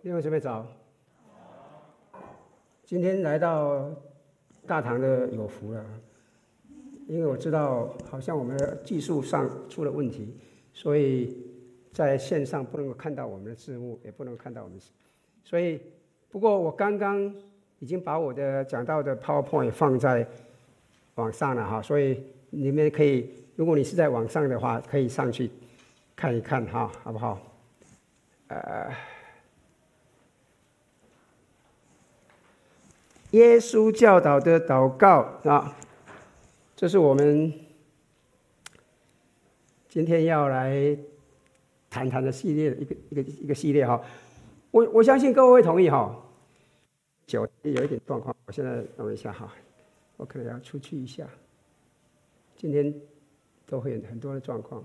[0.00, 0.64] 弟兄姊妹早。
[2.84, 3.90] 今天来到
[4.64, 5.84] 大堂的有福了，
[7.08, 10.36] 因为我知道好像我们的技术上出了问题，
[10.72, 11.36] 所以
[11.92, 14.78] 在线上不能够看到我们的字幕，也不能看到我们。
[15.42, 15.80] 所以，
[16.30, 17.34] 不过我刚刚
[17.80, 20.24] 已经把我的讲到的 PowerPoint 放在
[21.16, 25.50] 网上了哈，所以你们可以，如果你是在网上的话，可以上去
[26.14, 27.36] 看一看哈，好不好？
[28.46, 28.94] 呃。
[33.32, 35.76] 耶稣教导的祷告啊，
[36.74, 37.52] 这是我们
[39.88, 40.96] 今天要来
[41.90, 44.02] 谈谈的系列一个一个一个系列哈。
[44.70, 46.24] 我我相信各位会同意哈。
[47.26, 49.52] 脚有一点状况，我现在等一下哈，
[50.16, 51.28] 我可能要出去一下。
[52.56, 52.94] 今天
[53.66, 54.82] 都会有很多的状况。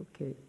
[0.00, 0.45] OK。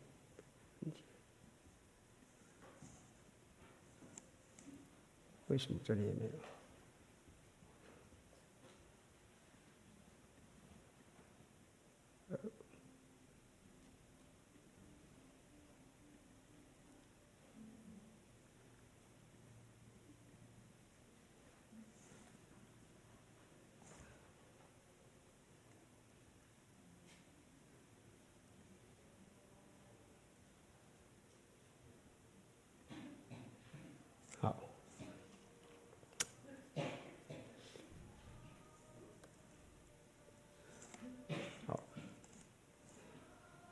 [5.47, 6.56] 为什么这里也没有？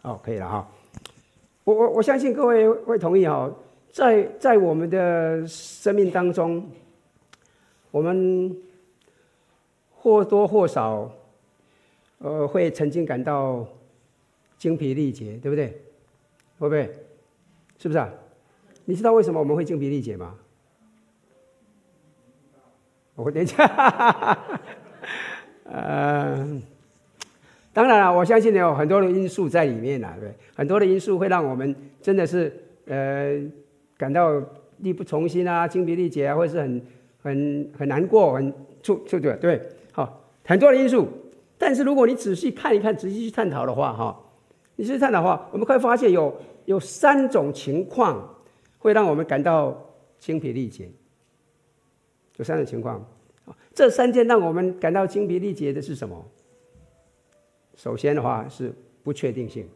[0.05, 0.67] 哦，可以了哈。
[1.63, 3.51] 我我我相信各位会同意哈，
[3.91, 6.69] 在在我们的生命当中，
[7.89, 8.55] 我们
[9.95, 11.11] 或多或少，
[12.19, 13.67] 呃，会曾经感到
[14.59, 15.69] 精疲力竭，对不对？
[16.59, 16.83] 会不会？
[17.79, 18.07] 是不是啊？
[18.85, 20.35] 你知道为什么我们会精疲力竭吗？
[23.15, 24.37] 我等一下，
[25.65, 26.61] 呃。
[27.75, 32.49] 当然了，我相信有很多的因素在里面了，对，很多的因素会让我们真的是
[32.85, 33.37] 呃
[33.97, 34.31] 感到
[34.77, 36.81] 力不从心啊，精疲力竭啊，或是很
[37.21, 41.05] 很很难过，很处处对对，好，很多的因素。
[41.57, 44.23] 但是如果你仔细看一看，仔细去探讨的话，哈，
[44.77, 48.37] 你仔细探讨的话，我们会发现有有三种情况
[48.77, 49.77] 会让我们感到
[50.17, 50.89] 精疲力竭。
[52.37, 53.05] 有三种情况，
[53.73, 56.25] 这三件让我们感到精疲力竭的是什么？
[57.75, 59.67] 首先的话是不确定性，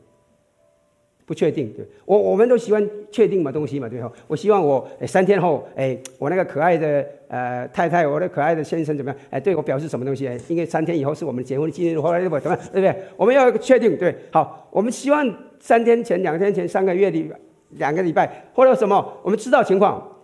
[1.25, 4.11] 不确定，对，我我们都喜欢确定嘛东西嘛，对哈。
[4.25, 9.19] 我希望我三天后，诶我那个可爱的呃太太，我的可爱的先生怎么样？
[9.29, 10.25] 哎，对我表示什么东西？
[10.47, 13.03] 因为三天以后是我们结婚纪念日，后来怎么怎么样，对不对？
[13.15, 17.31] 我们要确定，对，好，我们希望三天前、两天前、三个月里、
[17.71, 20.17] 两个礼拜或者什么，我们知道情况，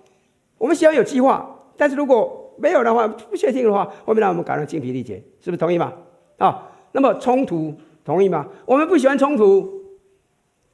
[0.58, 5.22] 我们希望有计划，但是如果没有的话，不确定的话，会不会让我们感到精疲力竭？
[5.40, 5.94] 是不是同意吗？
[6.38, 6.72] 啊？
[6.96, 7.74] 那么冲突
[8.06, 8.48] 同意吗？
[8.66, 9.84] 我们不喜欢冲突，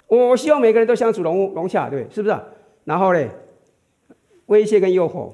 [0.06, 2.36] 我希望每个人都相处融融洽，对，是不是？
[2.84, 3.28] 然后呢，
[4.46, 5.32] 威胁跟诱惑，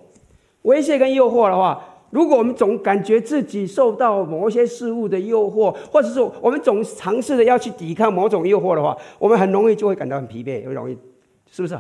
[0.62, 10.98] 威胁跟诱惑的话，如果我们总感觉自己受到某些事物的诱惑，或者是我们总尝试着要去抵抗某种诱惑的话，我们很容易就会感到很疲惫，很容易，
[11.52, 11.78] 是不是？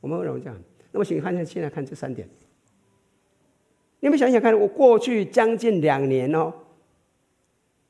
[0.00, 0.56] 我们会容易这样。
[0.90, 2.28] 那么，请看一下现在看这三点，
[4.00, 6.52] 你们想想看，我过去将近两年哦。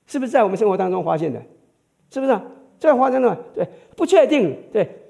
[0.06, 1.40] 是不是在我们生活当中发现的？
[2.10, 2.42] 是不是、啊？
[2.78, 3.66] 这样发生了，对，
[3.96, 5.00] 不确定，对。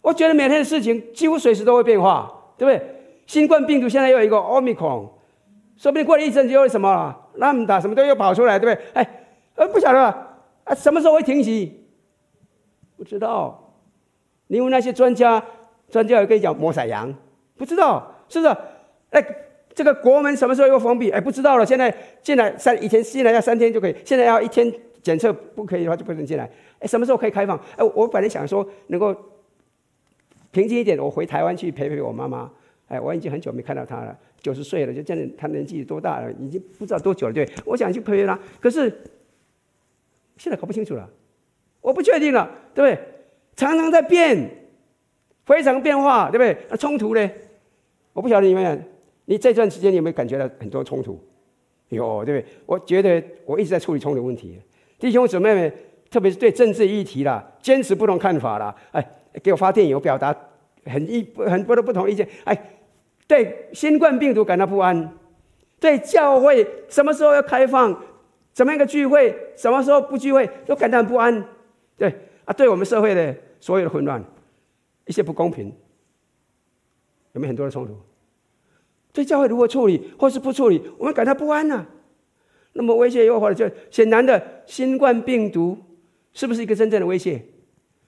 [0.00, 2.86] 我觉得每天的事情几乎随时都会变化，对不对？
[3.26, 5.08] 新冠病毒现在又有一个 Omicron，
[5.76, 8.86] 说不定过了一阵子又什么了，那么大什么都又跑出来，对不对？
[8.92, 9.24] 哎，
[9.56, 10.00] 呃，不晓得
[10.64, 11.86] 啊，什么时候会停息？
[12.96, 13.74] 不知道。
[14.46, 15.42] 你问那些专家，
[15.88, 17.12] 专家有跟你讲抹散羊，
[17.56, 18.56] 不知道，是不是？
[19.10, 19.26] 哎。
[19.74, 21.10] 这个国门什么时候又封闭？
[21.10, 21.66] 哎，不知道了。
[21.66, 21.92] 现在
[22.22, 24.72] 进来三，以前进来要三天就可以，现在要一天
[25.02, 26.48] 检测不可以的话就不能进来。
[26.78, 27.58] 哎，什么时候可以开放？
[27.76, 29.14] 哎，我本来想说能够
[30.52, 32.50] 平静一点，我回台湾去陪陪我妈妈。
[32.86, 37.32] 哎，我已经很久没看到她了，九十岁了，就真的她年纪多大了，已经不知道多久了。
[37.32, 38.88] 对，我想去陪陪她，可是
[40.36, 41.10] 现在搞不清楚了，
[41.80, 43.04] 我不确定了，对不对？
[43.56, 44.50] 常常在变，
[45.46, 46.56] 非常变化，对不对？
[46.68, 47.30] 那冲突呢？
[48.12, 48.93] 我不晓得你们。
[49.26, 51.18] 你这段时间你有没有感觉到很多冲突？
[51.90, 52.52] 有，对不对？
[52.66, 54.60] 我觉得我一直在处理冲突问题。
[54.98, 55.72] 弟兄姊妹们，
[56.10, 59.06] 特别是对政治议题啦，坚持不同看法啦，哎，
[59.42, 60.34] 给我发电邮表达
[60.86, 62.28] 很一很多的不同意见。
[62.44, 62.70] 哎，
[63.26, 65.12] 对新冠病毒感到不安，
[65.78, 67.94] 对教会什么时候要开放，
[68.52, 71.44] 怎么样一个聚会，什么时候不聚会，都感到很不安。
[71.96, 72.12] 对，
[72.44, 74.22] 啊，对我们社会的所有的混乱，
[75.06, 75.72] 一些不公平，
[77.32, 77.96] 有没有很多的冲突？
[79.14, 81.86] 对教会如何处理，或是不处理，我们感到不安呐、
[82.72, 85.78] 那么威胁诱惑的就显然的，新冠病毒
[86.32, 87.40] 是不是一个真正的威胁？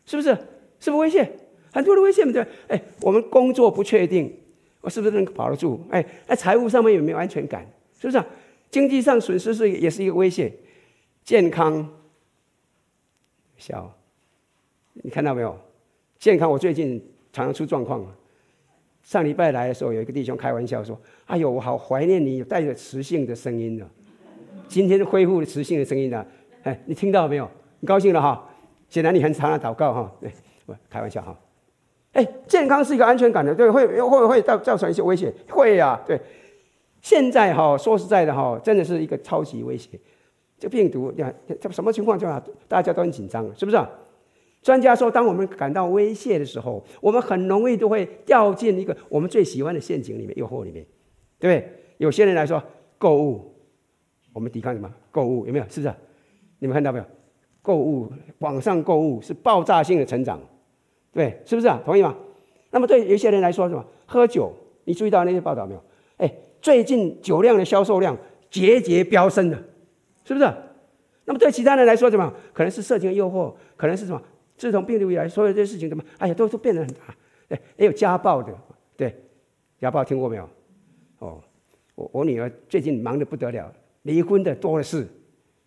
[0.04, 0.36] 是不是？
[0.80, 1.30] 是不是威胁？
[1.72, 2.44] 很多的威胁，对。
[2.66, 4.36] 哎，我们工作不确定，
[4.80, 5.80] 我是不是能保得住？
[5.90, 7.64] 哎，在财务上面有没有安全感？
[7.98, 8.26] 是不是、啊？
[8.70, 10.52] 经济上损失是也是一个威胁。
[11.22, 11.88] 健康，
[13.56, 13.96] 小，
[14.94, 15.56] 你看到没有？
[16.18, 17.00] 健康，我最近
[17.32, 18.04] 常常出状况。
[19.06, 23.86] 上礼拜来的时候，有一个弟兄开玩笑说：“哎呦，我好怀念你有带着磁性的声音呢。”
[24.66, 26.26] 今天恢复了磁性的声音了，
[26.64, 27.48] 哎，你听到没有？
[27.78, 28.44] 你高兴了哈？
[28.88, 30.12] 显然你很常的祷告哈。
[30.20, 30.28] 对，
[30.90, 31.38] 开玩笑哈。
[32.14, 36.20] 哎，健康是一个安全感的，对，会会会造造成一些威胁，会呀、啊，对。
[37.00, 39.90] 现在哈，说实在的哈，真的是一个超级威胁。
[40.58, 43.78] 这病毒，呀，这什么情况下大家都很紧张，是不是？
[44.62, 50.84] 专家说，当我们感到威胁的时候，我们很容易都会掉进一个我们最喜欢的陷阱里面、诱惑里面，
[51.38, 51.72] 对不对？
[51.98, 52.62] 有些人来说，
[52.98, 53.52] 购物。
[54.32, 54.92] 我们抵抗什么？
[55.10, 55.64] 购物有没有？
[55.68, 55.94] 是不是？
[56.58, 57.04] 你们看到没有？
[57.62, 60.38] 购物，网上购物是爆炸性的成长，
[61.12, 61.80] 对，是不是啊？
[61.84, 62.14] 同意吗？
[62.70, 63.84] 那么对有些人来说，什么？
[64.04, 64.52] 喝酒，
[64.84, 65.82] 你注意到那些报道没有？
[66.18, 68.16] 哎，最近酒量的销售量
[68.50, 69.56] 节节飙升的，
[70.24, 70.52] 是不是？
[71.24, 72.32] 那么对其他人来说，什么？
[72.52, 74.22] 可能是色情诱惑，可能是什么？
[74.56, 76.02] 自从病毒以来，所有这些事情怎么？
[76.18, 77.00] 哎呀，都都变得很大。
[77.48, 78.52] 哎，也有家暴的，
[78.96, 79.14] 对，
[79.78, 80.48] 家暴听过没有？
[81.18, 81.40] 哦，
[81.94, 83.72] 我我女儿最近忙得不得了。
[84.02, 85.06] 离婚的多的是，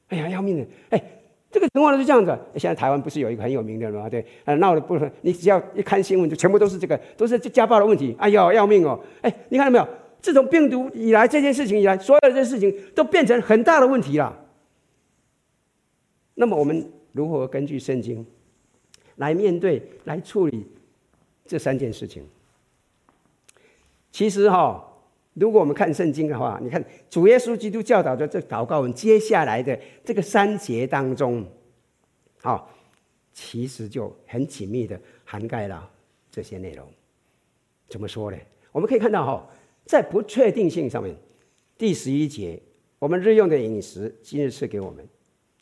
[0.07, 0.67] 哎呀，要命的！
[0.89, 1.03] 哎，
[1.51, 2.37] 这个情况是这样子。
[2.55, 4.09] 现在台湾不是有一个很有名的吗？
[4.09, 8.15] 对，呃，闹的部分，你只要一看新闻，就全部都是这个，都是家暴的问题。
[8.17, 8.99] 哎呦，要命哦！
[9.21, 9.87] 哎，你看到没有？
[10.21, 14.37] 自从病毒以来，这件事情以来，所有的这些事情都变成很大的问题了。
[16.35, 18.25] 那么，我们如何根据圣经
[19.19, 20.65] 来面对、来处理
[21.45, 22.23] 这三件事情？
[24.11, 24.85] 其实哈、哦。
[25.35, 31.45] 如果我们看圣经的话，你看主耶稣基督教导的这祷告文，接下来的这个三节当中，
[32.41, 32.67] 啊，
[33.31, 35.89] 其实就很紧密的涵盖了
[36.29, 36.85] 这些内容。
[37.87, 38.37] 怎么说呢？
[38.73, 39.47] 我们可以看到哈，
[39.85, 41.15] 在不确定性上面，
[41.77, 42.61] 第十一节，
[42.97, 45.07] 我们日用的饮食，今日赐给我们，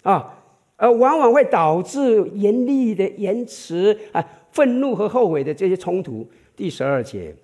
[0.01, 0.43] 啊，
[0.77, 6.25] 而往往会导致严厉的言辞啊，愤怒和后悔的这些冲突。
[6.55, 7.35] 第十二节。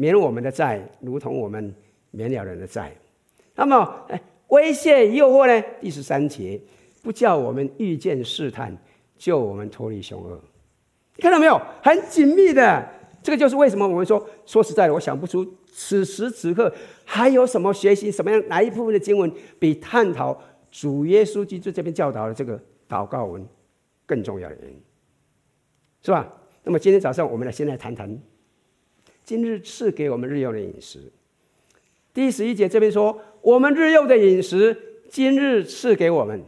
[0.00, 1.74] 免我们的债，如同我们
[2.12, 2.92] 免了人的债。
[3.56, 4.06] 那么，
[4.46, 5.60] 威胁诱惑呢？
[5.80, 6.56] 第十三节，
[7.02, 8.72] 不叫我们遇见试探，
[9.16, 10.40] 救我们脱离凶恶。
[11.18, 11.60] 看到没有？
[11.82, 12.88] 很紧密的。
[13.24, 16.72] 这个就是为什么我们说，说实在的，我想不出此时此刻
[17.04, 20.40] 还有什么学习什么样哪一部分的经文，比探讨
[20.70, 22.56] 主耶稣基督这边教导的这个
[22.88, 23.46] 祷告文
[24.06, 24.80] 更重要的原因，
[26.02, 26.26] 是吧？
[26.64, 28.18] 那么今天早上，我们来先来谈谈。
[29.24, 31.00] 今日赐给我们日用的饮食。
[32.14, 34.76] 第十一节这边说，我们日用的饮食，
[35.10, 36.42] 今日赐给我们。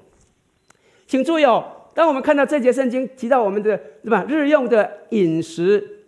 [1.06, 6.04] 请注意哦，当我们看到这节圣经提到我们的对吧，日用的饮食，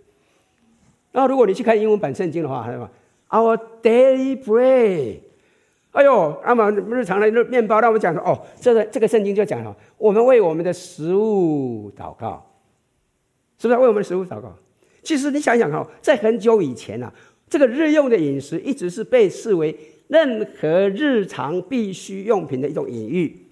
[1.13, 2.91] 那如果你去看英文版圣经的话，对吧
[3.29, 5.21] ？Our daily bread。
[5.93, 12.51] 哎呦，那么日常的面包，那我们讲说，哦，这个这个圣经就讲了，我们为我们的食物祷告，
[13.59, 14.57] 是不是为我们的食物祷告？
[15.03, 17.13] 其实你想想哈，在很久以前啊，
[17.49, 23.49] 这个日用的饮食一直是被视为任何日常必需用品的一种隐喻。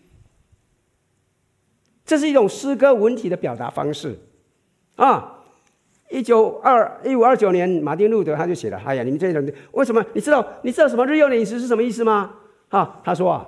[2.07, 4.19] 这是一种诗歌文体的表达方式
[4.97, 5.40] 啊。
[6.11, 10.05] 一九二一五二九年，马丁路德他就写了：“哎呀，你们这些人为什么？
[10.13, 12.33] 你知道你知道什么日用的饮食是什么意思吗？”
[12.69, 13.47] 啊，他说啊，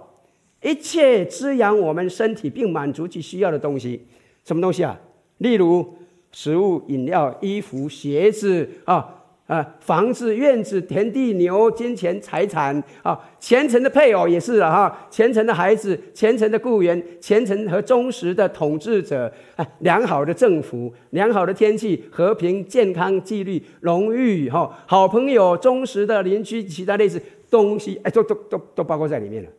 [0.63, 4.07] 一切滋养我们身体并满足其需要的东西，
[4.45, 4.99] 什么东西啊？
[5.39, 5.97] 例如。
[6.35, 9.22] 食物、饮料、衣服、鞋子啊
[9.53, 29.51] 啊，房子、院子、田地、牛、金钱、财产啊，虔诚的配偶也是了哈，虔诚的孩子、虔诚的雇员、虔诚和忠实的统治者，哎，良好的政府、良好的天气、和平、健康、纪律、荣誉哈，好朋友、忠实的邻居，其他类似东西，哎，都都都都包括在里面了。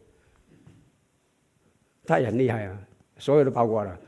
[2.07, 2.75] 他也很厉害啊，
[3.19, 3.99] 所有都包括了，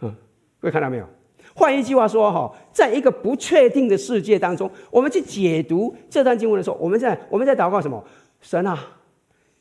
[0.00, 0.12] 嗯，
[0.58, 1.06] 各位看到没有？
[1.54, 8.02] 换一句话说，哈，在一个不确定的世界当中，我们去解读这段经文的时候，我们在我们在祷告什么？
[8.40, 8.98] 神啊，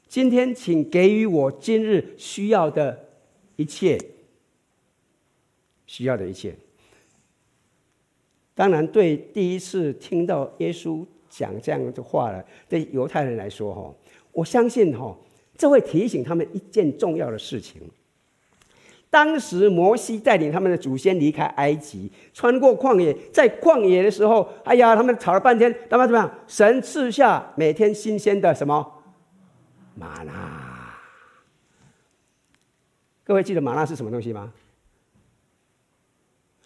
[0.07, 2.98] 今天请给予我今日需要的
[3.57, 3.98] 一切，
[5.86, 6.55] 需要的一切。
[8.55, 13.93] 当然，对第一次听到耶稣讲这样的话了，对犹太人来说，哈，
[14.31, 15.15] 我相信，哈，
[15.57, 17.81] 这会提醒他们一件重要的事情。
[19.12, 26.32] 当时摩西带领他们的祖先离开埃及，穿过旷野，在旷野的时候，哎呀，他们吵了半天，他们怎么样？
[26.48, 29.03] 神赐下每天新鲜的什么
[29.96, 30.96] 玛纳？
[33.25, 34.53] 各位记得玛纳是什么东西吗？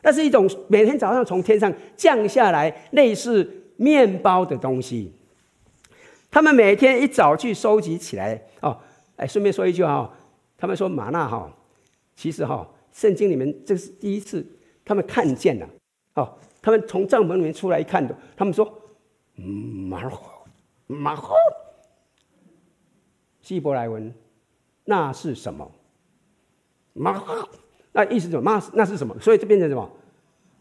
[0.04, 5.12] 那是一种每天早上从天上降下来，类似面包的东西。
[6.30, 8.40] 他们每天一早去收集起来。
[8.62, 8.80] 哦，
[9.16, 10.14] 哎，顺便说一句哈，
[10.60, 11.52] 他们说玛纳哈，
[12.16, 14.46] 其实哈，圣经里面这是第一次
[14.84, 15.70] 他们看见了。
[16.16, 18.66] 哦，他们从帐篷里面出来一看的，他们说，
[19.36, 20.12] 嗯，玛纳，
[20.88, 21.22] 玛纳，
[23.42, 24.14] 希伯来文，
[24.86, 25.70] 那是什么？
[26.94, 27.48] 玛纳。
[27.92, 28.52] 那意思是什么？
[28.52, 29.18] 那那是什么？
[29.20, 29.90] 所以就变成什么？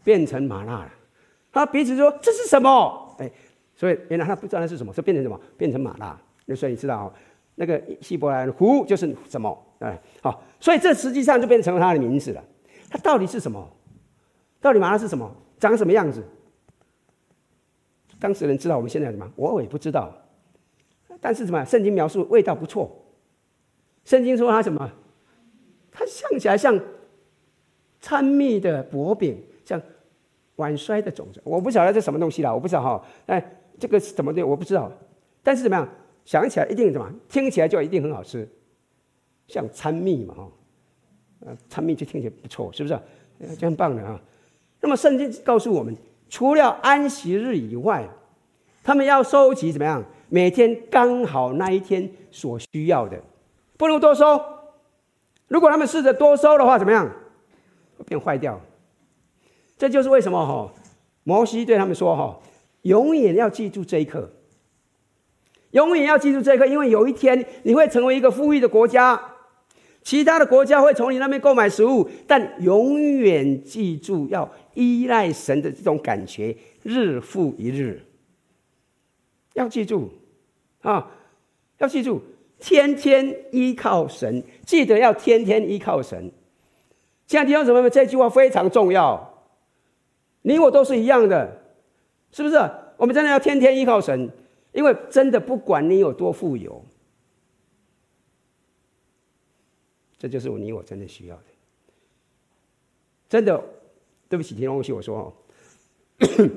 [0.03, 0.93] 变成麻辣了。
[1.51, 3.31] 他彼此说：“这是什么？”哎，
[3.75, 5.39] 所以原来他不知道那是什么，就变成什么？
[5.57, 6.21] 变成麻辣。
[6.45, 7.13] 那所以你知道，
[7.55, 9.65] 那个希伯来的湖就是什么？
[9.79, 12.43] 哎，好，所以这实际上就变成了他的名字了。
[12.89, 13.67] 他到底是什么？
[14.61, 15.29] 到底玛纳是什么？
[15.59, 16.23] 长什么样子？
[18.19, 19.29] 当时人知道，我们现在什么？
[19.35, 20.13] 我也不知道。
[21.19, 21.63] 但是什么？
[21.65, 23.03] 圣经描述味道不错。
[24.03, 24.91] 圣经说它什么？
[25.91, 26.79] 它像起来像。
[28.01, 29.81] 参蜜的薄饼，像
[30.57, 33.03] 晚衰的种子，我不晓得这什么东西啦，我不知道哈。
[33.25, 33.43] 哎，
[33.79, 34.91] 这个是怎么的，我不知道。
[35.41, 35.89] 但是怎么样，
[36.25, 38.45] 想起来一定怎么，听起来就一定很好吃，
[39.47, 40.51] 像参蜜嘛哈。
[41.45, 42.99] 呃，参蜜就听起来不错，是不是？
[43.55, 44.19] 就很棒的啊。
[44.81, 45.95] 那么圣经告诉我们，
[46.29, 48.07] 除了安息日以外，
[48.83, 50.03] 他们要收集怎么样？
[50.29, 53.21] 每天刚好那一天所需要的，
[53.77, 54.41] 不能多收。
[55.47, 57.07] 如果他们试着多收的话，怎么样？
[57.97, 58.59] 会变坏掉，
[59.77, 60.73] 这就是为什么哈，
[61.23, 62.39] 摩西对他们说哈，
[62.81, 64.29] 永远要记住这一刻，
[65.75, 69.21] 永远要记住这个，因为有一天你会成为一个富裕的国家，
[70.03, 78.03] 其他的国家会从你那边购买食物，但永远记住要依赖神的这种感觉，日复一日，
[79.53, 80.13] 要记住
[80.81, 81.11] 啊，
[81.79, 82.21] 要记住，
[82.57, 86.31] 天天依靠神，记得要天天依靠神。
[87.27, 89.43] 亲爱的弟兄姊妹们，这句话非常重要。
[90.43, 91.63] 你我都是一样的，
[92.31, 92.55] 是不是？
[92.95, 94.29] 我们真的要天天依靠神，
[94.75, 96.83] 因为真的不管你有多富有，
[100.19, 101.43] 这就是你我真的需要的。
[103.29, 103.63] 真的，
[104.29, 105.33] 对不起，听东西我说哦，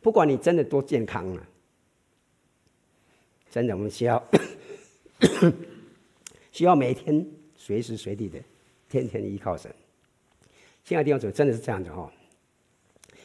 [0.00, 1.48] 不管你真的多健康了，
[3.50, 4.22] 真的我们需要
[6.52, 8.38] 需要每天随时随地的。
[8.88, 9.74] 天天依靠神，
[10.84, 12.08] 亲爱的弟兄姊妹，真的是这样子哈。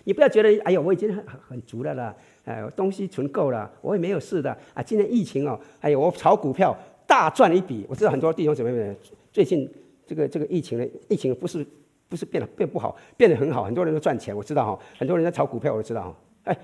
[0.03, 2.15] 你不要觉得，哎呦，我已经很很足了啦，
[2.45, 4.81] 哎，东西存够了，我也没有事的啊。
[4.81, 7.85] 今年疫情哦，哎呦，我炒股票大赚一笔。
[7.89, 8.95] 我知道很多弟兄姊妹们
[9.31, 9.69] 最近
[10.05, 11.65] 这个这个疫情的疫情不是
[12.09, 14.35] 不是变得变不好，变得很好，很多人都赚钱。
[14.35, 16.15] 我知道哈，很多人在炒股票，我都知道哈。
[16.43, 16.57] 哎，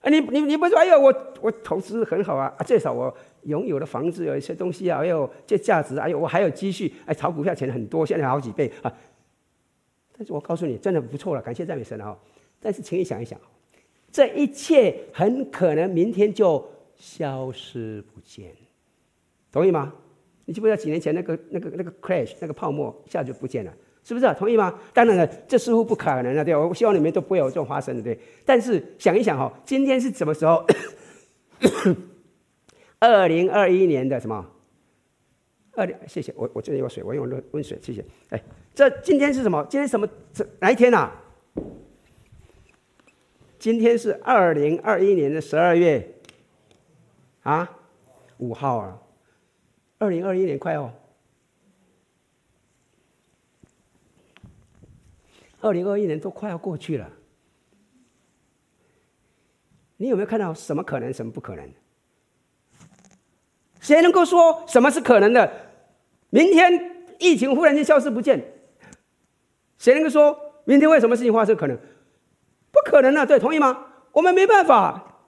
[0.00, 3.14] 哎，你你你不说，哎呦，我我投资很好啊，至少我。
[3.44, 8.92] 拥有的房子有一些东西啊，哎呦这价值，哎呦我还有积蓄，哎，炒股票钱很多，现在好几倍啊！
[10.12, 12.14] 但是我告诉你，真的不错了，感谢赞美神啊！
[12.60, 13.38] 但是请你想一想，
[14.10, 18.52] 这一切很可能明天就消失不见，
[19.52, 19.92] 同意吗？
[20.44, 23.72] 你记不记得几年前那个那个那个 crash 那个泡沫一下就不见了，
[24.02, 24.32] 是不是啊？
[24.32, 24.78] 同意吗？
[24.94, 28.18] 当然了，这似乎不可能了，对，我希望你们都不会有这种发生的，对。
[28.46, 30.64] 但是想一想哈，今天是什么时候？
[32.98, 34.44] 二零二一年的什么？
[35.72, 38.04] 二零，谢谢我，我这里有水，我用温温水，谢谢。
[38.30, 38.42] 哎，
[38.74, 39.64] 这今天是什么？
[39.70, 40.08] 今天什么？
[40.32, 41.12] 这哪一天呐？
[43.58, 46.14] 今天是二零二一年的十二月
[47.42, 47.68] 啊，
[48.36, 49.02] 五号啊，
[49.98, 50.92] 二零二一年快哦，
[55.60, 57.10] 二零二一年都快要过去了。
[59.96, 61.68] 你有没有看到什么可能，什么不可能？
[63.80, 65.50] 谁能够说什么是可能的？
[66.30, 68.52] 明天疫情忽然间消失不见，
[69.78, 71.56] 谁能够说明天会什么事情发生？
[71.56, 71.76] 可能
[72.84, 73.26] 不可能啊？
[73.26, 73.86] 对，同意吗？
[74.12, 75.20] 我们没办法，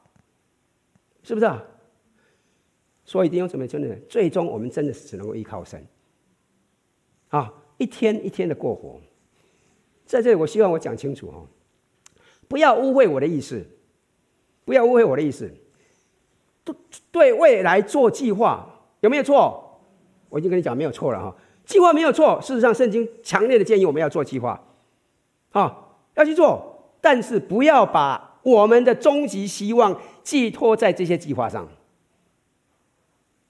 [1.22, 1.62] 是不是啊？
[3.04, 5.84] 所以弟兄姊妹，真的，最终我们真的是只能够依靠神
[7.28, 7.52] 啊！
[7.78, 9.00] 一天一天的过活，
[10.06, 11.46] 在这里，我希望我讲清楚哦，
[12.46, 13.64] 不要误会我的意思，
[14.64, 15.50] 不要误会我的意思。
[17.10, 19.80] 对未来做计划有没有错？
[20.28, 22.40] 我已经跟你讲没有错了哈，计划没有错。
[22.40, 24.62] 事实上，圣经强烈的建议我们要做计划，
[25.50, 26.69] 好，要去做，
[27.00, 31.68] 但是不要把我们的终极希望寄托在这些计划上。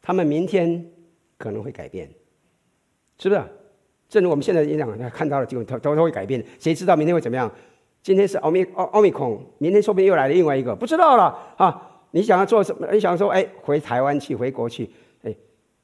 [0.03, 0.91] 他们明天
[1.39, 2.09] 可能会改变，
[3.19, 3.43] 是不是？
[4.09, 6.45] 正如我们现在一样，看到的就都都都会改变。
[6.59, 7.51] 谁知道明天会怎么样？
[8.03, 12.03] 今天是奥密奥奥密克戎，明天说不定又来了另外一个，不知道了啊！
[12.13, 12.89] 你想要做什么？
[12.91, 14.91] 你想说，哎，回台湾去，回国去，
[15.23, 15.33] 哎，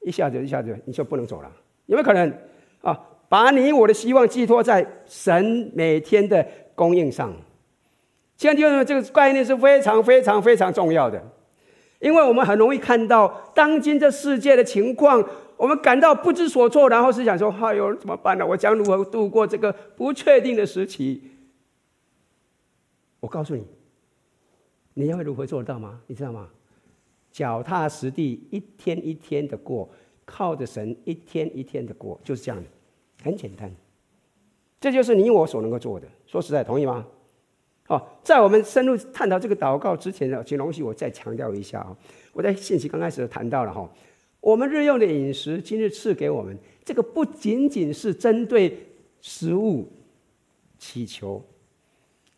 [0.00, 1.52] 一下子一下子你就不能走了，
[1.84, 2.32] 有没有可能？
[2.80, 6.44] 啊，把你我的希望寄托在神每天的
[6.74, 7.32] 供应上。
[8.36, 11.22] 亲爱的弟兄们，这个概念是非常非常非常重要的，
[12.00, 15.26] 因为我们很容易看到当今这世界的情况。
[15.56, 18.46] 我们感到不知所措，然后是想说：“哎呦，怎么办呢？
[18.46, 21.30] 我将如何度过这个不确定的时期？”
[23.20, 23.64] 我告诉你，
[24.92, 25.98] 你要如何做得到吗？
[26.08, 26.50] 你知道吗？
[27.32, 29.88] 脚踏实地，一天一天的过，
[30.26, 32.68] 靠着神，一天一天的过，就是这样的，
[33.24, 33.74] 很简单。
[34.78, 36.06] 这就是你我所能够做的。
[36.26, 37.06] 说实在，同意吗？
[37.86, 41.96] 好，在我们深入探讨这个祷告之前呢，请容许我再强调一下啊！
[42.32, 43.88] 我在信息刚开始谈到了哈。
[44.40, 48.76] 我们日用的饮食，今日赐给我们，这个不仅仅是针对
[49.20, 49.88] 食物
[50.78, 51.40] 祈求，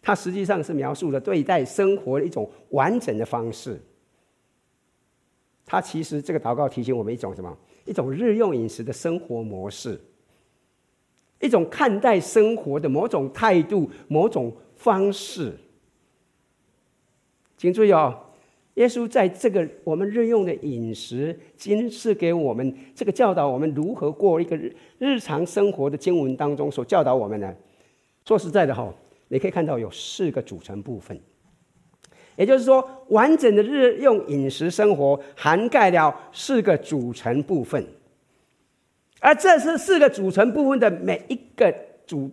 [0.03, 3.81] 它实际上是描述了对待生活的一种完整的方式。
[5.65, 7.57] 它其实这个祷告提醒我们一种什么？
[7.87, 9.99] 一种日用饮食的生活模式，
[11.41, 15.53] 一种看待生活的某种态度、某种方式。
[17.57, 18.25] 请注意哦。
[18.75, 27.53] 耶稣在这个我们日用的饮食，今是给我们这个教导我们如何过一个日日常生活的经文当中所教导我们呢？
[28.25, 28.95] 说实在的哈，
[29.27, 31.21] 你可以看到有四个组成部分，
[32.37, 37.85] 也就是说，完整的日用饮食生活涵盖了四个组成部分，
[39.21, 41.75] 而这是四个组成部分的每一个
[42.07, 42.31] 组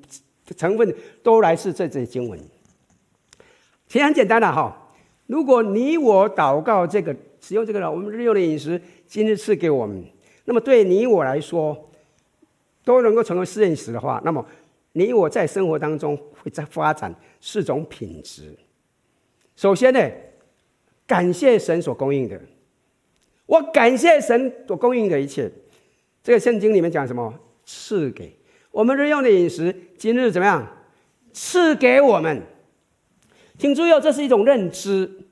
[0.56, 2.40] 成分都来自这些经文。
[3.88, 4.82] 其实很简单的哈。
[5.28, 10.04] 如果你我祷告这个使用这个了，我们日用的饮食，今日赐给我们，
[10.46, 11.90] 那么对你我来说，
[12.84, 14.46] 都能够成为试验室的话，那么
[14.92, 18.56] 你我在生活当中会在发展四种品质。
[19.56, 20.12] 首先呢，
[21.08, 22.40] 感谢神所供应的，
[23.48, 25.52] 我感谢神所供应的一切。
[26.26, 27.32] 这个圣经里面讲什么？
[27.66, 28.36] 赐给
[28.72, 30.68] 我们日用的饮食，今日怎么样？
[31.32, 32.42] 赐给我们。
[33.60, 35.28] 请注意哦，这是一种认知。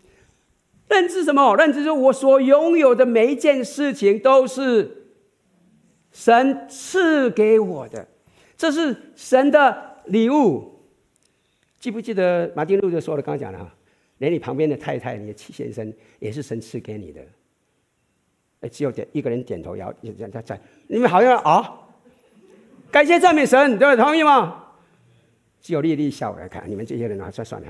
[0.88, 1.56] 认知什么？
[1.56, 5.08] 认知就是我所拥有的每一件事情都是
[6.12, 8.08] 神赐给我的，
[8.56, 10.80] 这是神的礼物。
[11.80, 13.24] 记不记得马丁路德说的？
[13.24, 13.76] 刚刚讲了哈，
[14.20, 17.20] 连你旁边的太太，你的戚先生也是神赐给你的。
[18.64, 21.82] 哎，只有点一个人点头摇，这样在在，你们好像啊，
[22.90, 24.64] 感谢赞美神，对，同意吗？
[25.62, 27.68] 只有丽丽笑来看，你们这些人啊，算算了。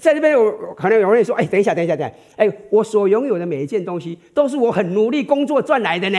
[0.00, 2.16] 在这边有可能有人说：“哎，等一下，等一下，等一下！
[2.36, 6.18] 哎，我所拥有的每一件东西，都是我很努力工作赚来的呢。”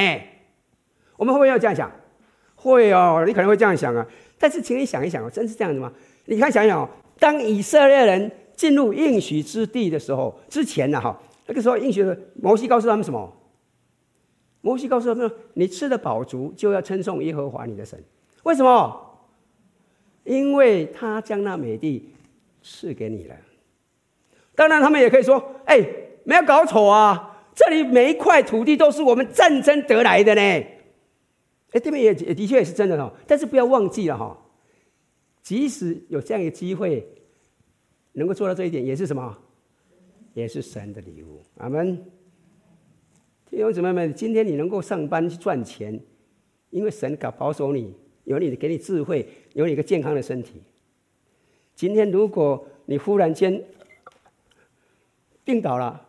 [1.16, 1.92] 我们会不会要这样想？
[2.56, 4.04] 会哦，你可能会这样想啊。
[4.40, 5.94] 但是，请你想一想哦，真是这样子吗？
[6.26, 6.90] 你看，想想哦，
[7.20, 11.16] 当以色列人进入应许之地的时候，之前呢，哈，
[11.46, 13.32] 那个时候应许的摩西告诉他们什么？
[14.68, 17.98] 摩西告诉他们：“你吃得饱足，就要称颂耶和华你的神。
[18.44, 19.20] 为什么？
[20.26, 22.10] 因为他将那美地
[22.62, 23.36] 赐给你了。”
[24.56, 25.80] 当然，他们也可以说：“哎，
[26.26, 27.48] 没有搞错啊！
[27.56, 30.42] 这里每一块土地都是我们战争得来的呢。”
[31.72, 33.14] 哎，这边也也的确也是真的哈。
[33.26, 34.38] 但是不要忘记了哈，
[35.42, 37.08] 即使有这样一个机会，
[38.12, 39.38] 能够做到这一点，也是什么？
[40.34, 41.42] 也是神的礼物。
[41.58, 42.17] 阿门。
[43.58, 46.00] 弟兄姊妹们，今天你能够上班去赚钱，
[46.70, 47.92] 因为神搞保守你，
[48.26, 50.62] 有你给你智慧，有你一个健康的身体。
[51.74, 53.60] 今天如果你忽然间，
[55.44, 56.00] 病倒了，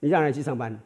[0.00, 0.80] 你让人去上班，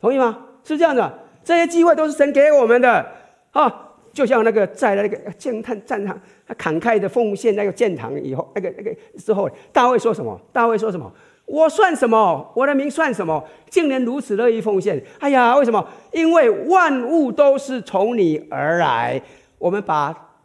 [0.00, 0.46] 同意吗？
[0.64, 3.06] 是这样的，这些机会都是神给我们的
[3.52, 3.84] 啊！
[4.12, 10.40] 就像那个在那个建坛战场，他慷慨的奉献那个建堂以后，那个那个之后，大卫说什么？
[10.52, 11.14] 大卫说什么？
[11.48, 12.52] 我算什么？
[12.54, 13.42] 我的名算什么？
[13.70, 15.02] 竟然如此乐意奉献！
[15.18, 15.86] 哎呀，为什么？
[16.12, 19.20] 因为万物都是从你而来，
[19.58, 20.36] 我们把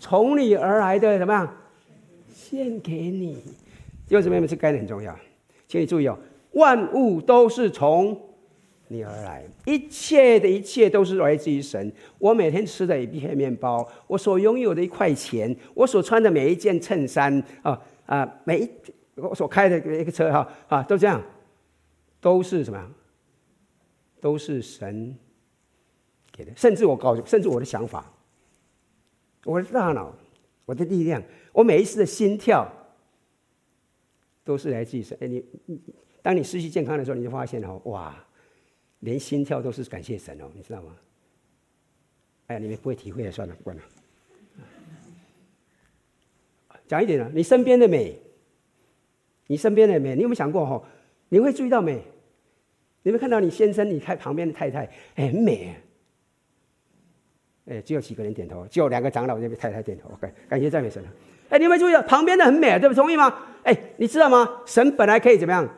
[0.00, 1.56] 从你而来的怎么样
[2.32, 3.38] 献给你？
[4.08, 4.46] 因为什么？
[4.46, 5.14] 这概念很重要。
[5.68, 6.18] 请你注意哦，
[6.52, 8.18] 万物都是从
[8.88, 11.92] 你而来，一切的一切都是来自于神。
[12.18, 18.70] 我每天吃的一片面包，我所拥有的一块钱，我所穿的每一件衬衫啊啊，每一
[19.16, 21.22] 我所开的一个车哈啊，都这样，
[22.20, 22.94] 都是什么？
[24.20, 25.16] 都是神
[26.32, 26.52] 给的。
[26.56, 28.12] 甚至我告诉，甚至我的想法，
[29.44, 30.14] 我的大脑，
[30.64, 31.22] 我的力量，
[31.52, 32.70] 我每一次的心跳。
[34.46, 35.16] 都是来自于神。
[35.22, 35.42] 哎，你，
[36.20, 38.14] 当你失去健康的时候，你就发现哦，哇，
[38.98, 40.94] 连心跳都是感谢神哦，你知道吗？
[42.48, 43.82] 哎呀，你们不会体会算了，不管了。
[46.86, 48.20] 讲一点啊，你身边的美，
[49.46, 50.82] 你身边的美，你有没有想过哈？
[51.28, 52.02] 你会注意到美？
[53.02, 55.72] 你会看到你先生，你太旁边的太太，很美啊。
[57.66, 60.10] 哎，只有几个人点头，只有两个长老那边太太点头。
[60.14, 61.02] OK，感谢赞美神。
[61.50, 62.96] 哎，你有没有注意到旁边的很美，对不对？
[62.96, 63.34] 同意吗？
[63.62, 64.62] 哎，你知道吗？
[64.66, 65.68] 神本来可以怎么样？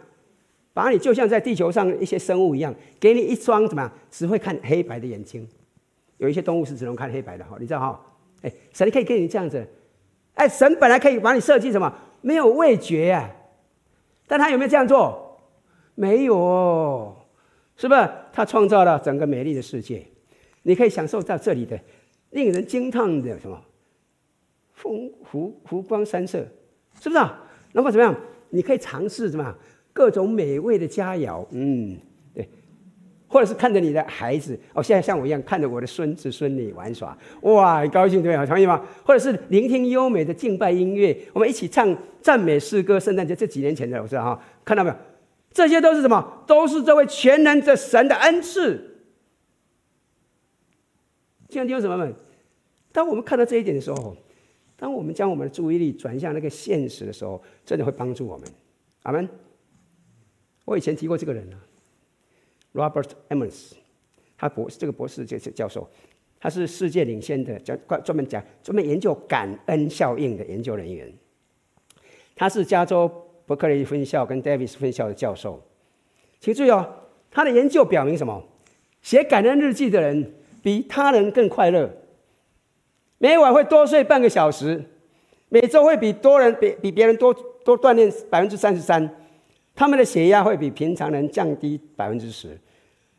[0.72, 3.92] 把你就像在地球上一些生物一样，给你一双怎么样？
[4.10, 5.48] 只会看黑白的眼睛。
[6.18, 8.00] 有一些动物是只能看黑白的哈，你知道哈？
[8.42, 9.66] 哎，神可以给你这样子。
[10.34, 11.92] 哎，神本来可以把你设计什么？
[12.20, 13.30] 没有味觉啊，
[14.26, 15.40] 但他有没有这样做？
[15.94, 17.16] 没有，
[17.76, 18.10] 是不是？
[18.32, 20.06] 他创造了整个美丽的世界，
[20.62, 21.78] 你可以享受到这里的
[22.30, 23.62] 令人惊叹的什么？
[24.72, 26.46] 风湖湖光山色，
[27.00, 27.24] 是不是？
[27.72, 28.14] 那么怎么样？
[28.50, 29.54] 你可以尝试什么？
[29.92, 31.98] 各种美味的佳肴，嗯。
[33.36, 38.46] 或者是看着你的孩子哦，现在像我一样看着我的孙子孙女玩耍，哇，高兴对吧？
[38.46, 38.82] 同意吗？
[39.04, 42.98] 或者是聆听优美的敬拜音乐，我们一起唱赞美诗歌。
[42.98, 44.96] 圣诞节这几年前的，我知道哈，看到没有？
[45.52, 46.44] 这些都是什么？
[46.46, 49.02] 都是这位全能的神的恩赐。
[51.50, 52.14] 亲爱的弟兄姊妹们，
[52.90, 54.16] 当我们看到这一点的时候，
[54.78, 58.48] 当我们将我们的注意力转向那个现实的时候，真的会帮助我们。
[59.02, 59.28] 阿门。
[60.64, 61.56] 我以前提过这个人呢。
[62.76, 63.72] Robert Emmons，
[64.36, 65.88] 他博，这个博士就是教授，
[66.38, 71.10] 他是世界领先的，专专门讲专门研究感恩效应的研究人员。
[72.36, 73.10] 他是加州
[73.46, 75.62] 伯克利分校跟 Davis 分校的教授。
[76.38, 76.86] 请注意哦，
[77.30, 78.44] 他的研究表明什么？
[79.00, 81.90] 写感恩日记的人比他人更快乐，
[83.18, 84.84] 每晚会多睡半个小时，
[85.48, 87.32] 每周会比多人比比别人多
[87.64, 89.08] 多锻炼百分之三十三，
[89.74, 92.58] 他们的血压会比平常人降低百分之十。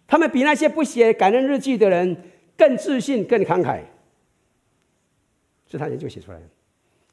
[0.07, 2.15] 他们比那些不写感恩日记的人
[2.57, 3.81] 更自信、更慷慨，
[5.69, 6.45] 是他研究写出来的。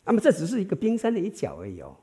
[0.05, 1.97] 那么这只是一个冰山的一角而已哦。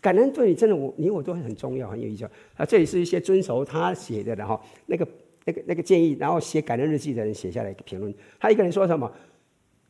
[0.00, 2.64] 感恩对你真的，我你我都很重要，很有意思啊。
[2.64, 5.08] 这里是一些遵守他写的，然后那个
[5.44, 8.14] 那个那个建议，然后写感恩日记的人写下来一个评论。
[8.38, 9.10] 他一个人说什么？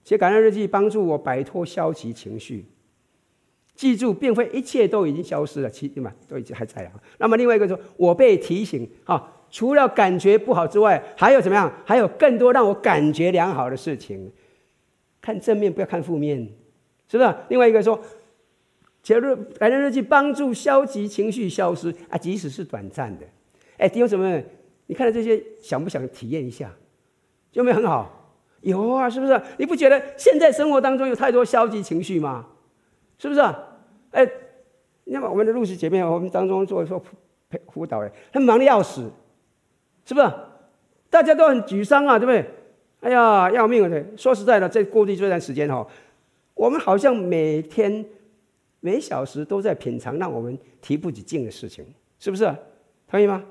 [0.02, 2.64] 写感恩日记帮助我摆脱消极情绪。
[3.74, 6.14] 记住，并非一切都已经消失了，其实嘛？
[6.26, 6.92] 都已经还在啊。
[7.18, 9.34] 那么另外一个说，我被提醒啊。
[9.56, 11.72] 除了感觉不好之外，还有怎么样？
[11.86, 14.30] 还有更多让我感觉良好的事情。
[15.18, 16.46] 看正面，不要看负面，
[17.08, 17.34] 是不是？
[17.48, 17.98] 另外一个说，
[19.02, 23.24] 写日感恩日记帮助消极情绪消失啊，即使是短暂的。
[23.78, 24.44] 哎，弟兄姊妹，
[24.88, 26.70] 你看到这些，想不想体验一下？
[27.52, 28.34] 有没有很好？
[28.60, 29.40] 有啊，是不是？
[29.56, 32.46] 你不觉得现在生活当中有太多消极情绪吗？
[33.16, 33.40] 是不是？
[34.10, 34.28] 哎，
[35.04, 37.02] 那么我们的露丝姐妹，我们当中做做
[37.72, 39.10] 辅导的，他们忙的要死。
[40.06, 40.32] 是不是？
[41.10, 42.50] 大家都很沮丧啊，对不对？
[43.00, 44.04] 哎呀，要命了！
[44.16, 45.86] 说实在的，在过去这段时间哈，
[46.54, 48.04] 我们好像每天
[48.80, 51.84] 每小时都在品尝让我们提不起劲的事情，
[52.18, 52.52] 是不是？
[53.06, 53.44] 同意吗？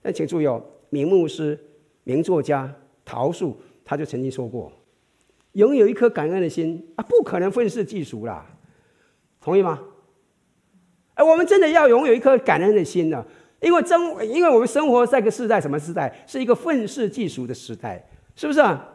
[0.00, 1.58] 但请注意哦，名牧师、
[2.04, 2.72] 名作家
[3.04, 4.72] 陶树他就曾经说过
[5.52, 8.46] ：“拥有一颗感恩的心啊，不可能愤世嫉俗啦。”
[9.40, 9.82] 同意吗？
[11.14, 13.26] 哎，我们真的要拥有一颗感恩的心呢。
[13.60, 16.24] 因为真，因为我们生活在个时代，什么时代？
[16.26, 18.94] 是一个愤世嫉俗的时代，是不是啊？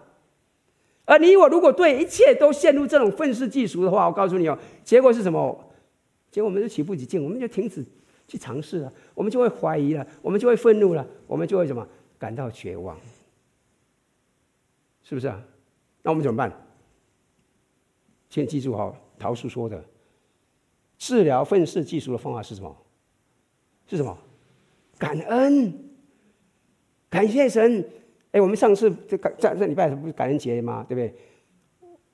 [1.06, 5.71] 而你我如果对一切都陷入这种愤世嫉俗的话，我告诉你哦，结果是什么？
[6.32, 7.86] 结果我们就起不起劲，我们就停止
[8.28, 11.88] 去尝试了，我们就会怀疑了，我们就会愤怒了，我们就会什么？
[12.17, 12.97] 感到绝望，
[15.04, 15.39] 是不是啊？
[16.01, 16.51] 那我们怎么办？
[18.30, 19.84] 请记住哈，陶叔说的，
[20.97, 22.75] 治疗愤世嫉俗的方法是什么？
[23.88, 24.17] 是什么？
[25.06, 25.74] 感恩，
[27.12, 27.88] 感谢神。
[28.32, 30.84] 哎，我们上次这感这这礼拜不是感恩节吗？
[30.89, 31.13] 对不对？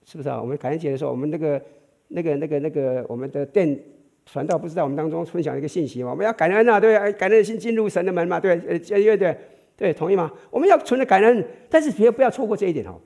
[0.04, 0.41] 是不是啊？
[0.41, 1.62] 我们感恩节的时候，我们那个
[2.10, 3.80] 那个那个那个我们的电
[4.25, 6.12] 传道不是在我们当中分享一个信息吗？
[6.12, 9.38] 我们要感恩啊，对不对，感恩的心进入神的门嘛，对，呃，对对
[9.77, 10.30] 对，同意吗？
[10.49, 12.99] 我们要存着感恩，但是别不要错过这一点哦。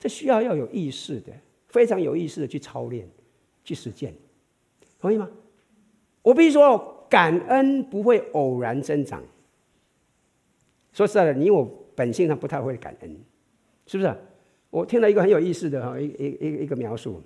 [0.00, 1.32] 这需要要有意识的，
[1.68, 3.06] 非常有意识的去操练，
[3.62, 4.14] 去实践，
[4.98, 5.28] 同意吗？
[6.22, 6.94] 我必须说。
[7.08, 9.22] 感恩不会偶然增长。
[10.92, 13.16] 说实在的，你我本性上不太会感恩，
[13.86, 14.14] 是不是？
[14.70, 17.22] 我听了一个很有意思的哈，一一一一个描述。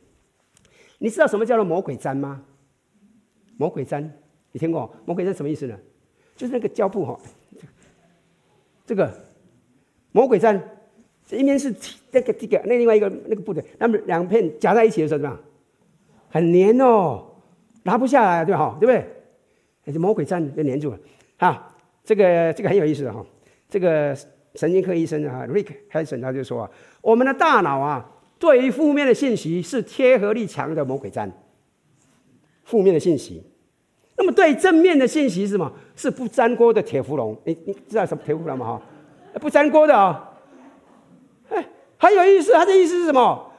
[0.98, 2.42] 你知道什么叫做魔鬼毡吗？
[3.56, 4.08] 魔鬼毡，
[4.52, 4.92] 你听过？
[5.06, 5.78] 魔鬼毡什么意思呢？
[6.36, 7.18] 就是那个胶布哈，
[8.86, 9.12] 这个
[10.12, 10.60] 魔鬼毡，
[11.30, 11.72] 一面是
[12.10, 15.44] 这个这个，那另外一个那个布的，那么两片夹在一起的时候怎么样？
[16.28, 17.26] 很黏哦，
[17.82, 18.76] 拿不下来，对吧？
[18.80, 19.19] 对不对？
[19.98, 20.98] 魔鬼毡就黏住了，
[21.38, 23.24] 啊，这个这个很有意思的哈，
[23.68, 24.16] 这个
[24.54, 31.30] 神经科医生啊，Rick Hanson 他就说啊，我们的大脑啊，对于负面的信息是贴合力强的魔鬼毡。
[32.62, 33.42] 负面的信息，
[34.16, 35.72] 那么对正面的信息是什么？
[35.96, 37.36] 是不粘锅的铁氟龙。
[37.44, 38.64] 你你知道什么铁氟龙吗？
[38.64, 38.82] 哈，
[39.40, 40.36] 不粘锅的啊、
[41.50, 41.56] 哦。
[41.56, 41.66] 哎，
[41.98, 43.50] 很有意思，他的意思是什么？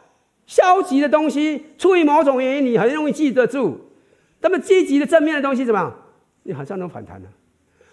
[0.45, 3.71] 消极的东西，出于某种原因，你很容易记得住；
[4.39, 5.93] 那么积极的、正面的东西，怎么样？
[6.43, 7.27] 你好像能反弹呢。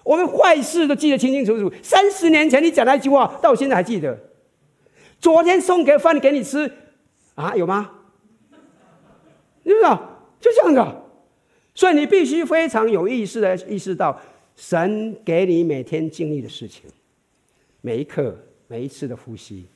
[0.04, 1.74] 我们坏事都记得清清楚楚。
[1.82, 4.18] 三十年前你讲那一句话，到现在还记得。
[5.20, 6.72] 昨天送给饭给你吃，
[7.34, 7.90] 啊，有吗？
[9.64, 9.98] 是不是？
[10.40, 11.02] 就这样的。
[11.74, 14.18] 所以你必须非常有意识的意识到，
[14.56, 16.90] 神给你每天经历的事情，
[17.82, 19.66] 每一刻、每一次的呼吸，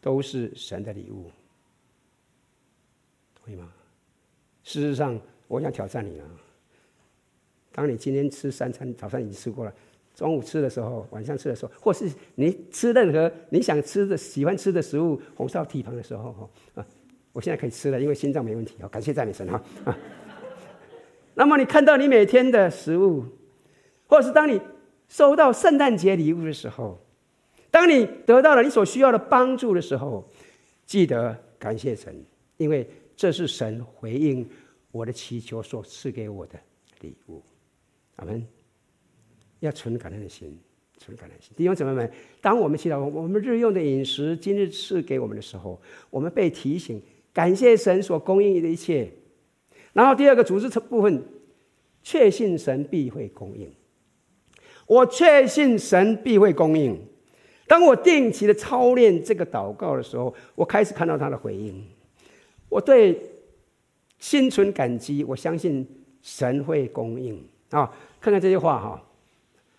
[0.00, 1.30] 都是神的礼物。
[3.44, 3.72] 可以吗？
[4.62, 6.26] 事实上，我想挑战你啊。
[7.74, 9.74] 当你今天吃三餐，早上已经吃过了，
[10.14, 16.86] 中午吃的时候，晚上吃的时候，或是你吃任何你想吃的、喜欢吃的食物，红烧蹄膀的时候，哈啊，
[17.32, 18.86] 我现在可以吃了，因为心脏没问题啊。
[18.86, 19.98] 感谢赞美神哈啊。
[21.34, 23.24] 那么你看到你每天的食物，
[24.06, 24.60] 或是当你
[25.08, 27.04] 收到圣诞节礼物的时候，
[27.72, 30.24] 当你得到了你所需要的帮助的时候，
[30.86, 32.14] 记得感谢神，
[32.56, 32.88] 因为。
[33.16, 34.44] 这是神回应
[34.90, 36.58] 我的祈求所赐给我的
[36.98, 37.40] 礼物，
[38.16, 38.46] 阿门。
[39.60, 40.58] 要存感恩的心，
[40.98, 41.52] 存感恩的心。
[41.56, 42.10] 弟兄姊妹们，
[42.42, 47.00] 当我们祈祷我们日用的饮食今日赐给我们的时候，我们被提醒
[47.32, 49.10] 感谢神所供应的一切。
[49.94, 51.22] 然后第二个组织部分，
[52.02, 53.72] 确信神必会供应。
[54.86, 57.00] 我确信神必会供应。
[57.66, 61.82] 当我定期的操练这个祷告的时候，我开始看到他的回应。
[62.68, 63.18] 我对
[64.18, 65.86] 心存感激，我相信
[66.20, 67.42] 神会供应
[67.74, 67.92] 啊！
[68.20, 69.04] 看看这句话哈，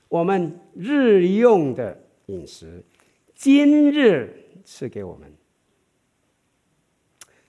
[0.09, 2.83] 我们日用的饮食，
[3.33, 5.31] 今日赐给我们。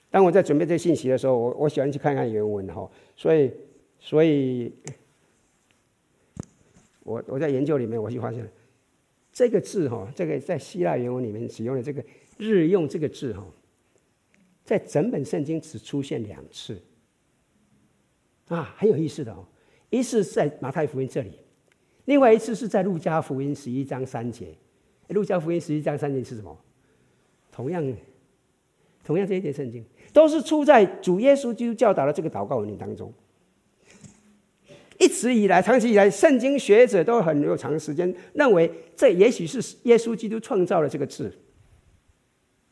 [0.09, 3.51] 当我在准备这信息的时候，我我喜欢去看看原文哈，所以
[3.99, 4.73] 所以，
[7.03, 8.49] 我我在研究里面，我就发现
[9.33, 12.01] 这个字哈，这个在希腊原文里面使用的这个
[12.39, 13.45] “日用”这个字哈。
[14.63, 16.81] 在整本圣经只出现两次，
[18.47, 19.45] 啊，很有意思的哦。
[19.89, 21.31] 一次是在马太福音这里，
[22.05, 24.47] 另外一次是在路加福音十一章三节。
[25.09, 26.57] 路加福音十一章三节是什么？
[27.51, 27.81] 同样，
[29.03, 33.13] 同样这一节圣经都是出在主耶稣基督教导的这个祷告文里当中。
[34.99, 41.31] 一直以来，长期以来，圣经学者都很有长时间认为，这也许是耶稣基督创造了这个字。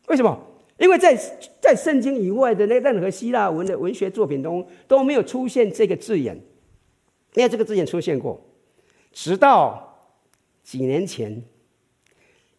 [0.08, 0.38] 为什么？
[0.78, 1.16] 因为在
[1.62, 6.38] 在圣经以外的那任何希腊文的文学作品中都没有出现这个字眼，
[7.36, 8.42] 没有这个字眼出现过，
[9.12, 10.10] 直到
[10.64, 11.44] 几年前，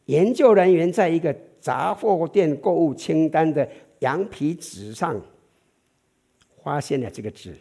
[0.04, 3.68] 研究人员在一个杂货店购物清单的
[4.00, 5.20] 羊皮纸上
[6.62, 7.54] 发现了这个字。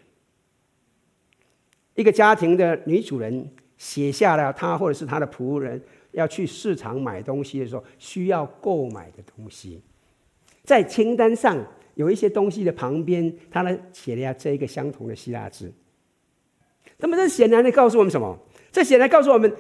[1.95, 9.82] 一个家庭的女主人写下了她或者是她的仆人要去市场买东西的时候需要购买的东西。
[10.63, 15.71] 在清单上有一些东西的旁边，她呢写了下这一个相同的希腊字。
[16.97, 18.38] 那么这显然的告诉我们什么？
[18.71, 19.53] 这显然告诉我们，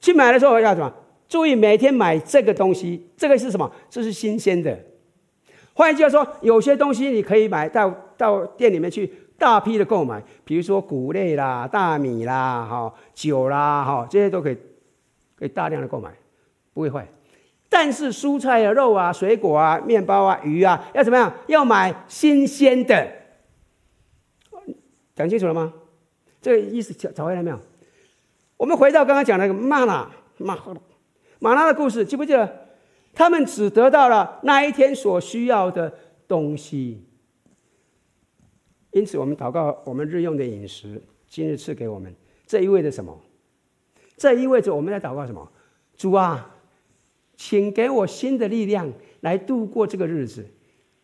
[0.00, 0.92] 去买的时候要什么？
[1.28, 3.70] 注意每天买这个东西，这个是什么？
[3.90, 4.78] 这是新鲜的。
[5.74, 14.56] 换句话说，有些东西你可以买到到店里面去大批的购买，比如说谷类啦、大米啦、哈酒啦、哈这些都可以
[15.36, 16.10] 可以大量的购买，
[16.72, 17.06] 不会坏。
[17.68, 21.34] 但是蔬菜啊、肉啊、水果啊、面包啊、鱼啊，要怎么样？
[21.48, 23.12] 要买新鲜的。
[25.14, 25.72] 讲清楚了吗？
[26.46, 27.58] 这个意思找找回来没有？
[28.56, 30.56] 我们回到刚刚讲那个玛拿、玛
[31.40, 32.68] 玛拿的故事，记不记得？
[33.12, 35.92] 他们只得到了那一天所需要的
[36.28, 37.04] 东西。
[38.92, 42.14] 因此，我们祷告，我们日用的饮食，今日赐给我们。
[42.46, 43.20] 这意味着什么？
[44.16, 45.50] 这意味着我们在祷告什么？
[45.96, 46.54] 主啊！
[47.34, 50.46] 请给我新的力量来度过这个日子，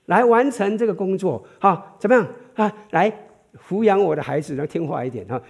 [0.07, 1.45] 来完成这个工作。
[1.59, 2.73] 好，怎么样啊？
[2.91, 3.11] 来
[3.55, 5.43] 抚养我的孩子，能听话一点啊！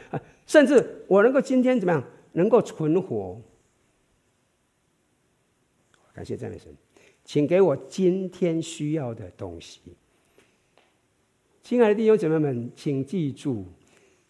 [0.46, 3.40] 甚至我能够今天怎么样，能够存活。
[6.12, 6.74] 感谢赞美神，
[7.24, 9.80] 请给我今天需要的东西。
[11.62, 13.66] 亲爱的弟兄姊妹们，请记住，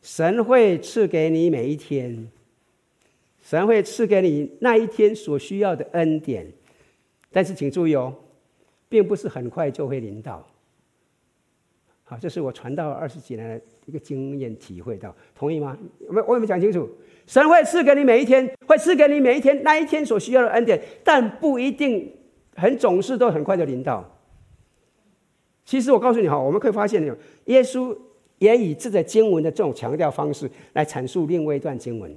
[0.03, 2.31] 神会赐给你每一天。
[3.41, 6.47] 神会赐给你那一天所需要的恩典，
[7.33, 8.15] 但是请注意哦，
[8.89, 10.47] 并不是很快就会临到。
[12.12, 15.75] 好，这是我传道二十几年的一个经验体会到，同意吗？
[16.09, 16.87] 我我有没有讲清楚？
[17.27, 22.14] 神会赐给你每一天，会赐给你每一天那一天所需要的恩典，但不一定
[22.55, 24.05] 很总是都很快的临到。
[25.64, 27.03] 其实我告诉你哈，我们可以发现，
[27.46, 27.96] 耶稣
[28.37, 32.14] 也以这个经文的这种强调方式来阐述另外一段经文。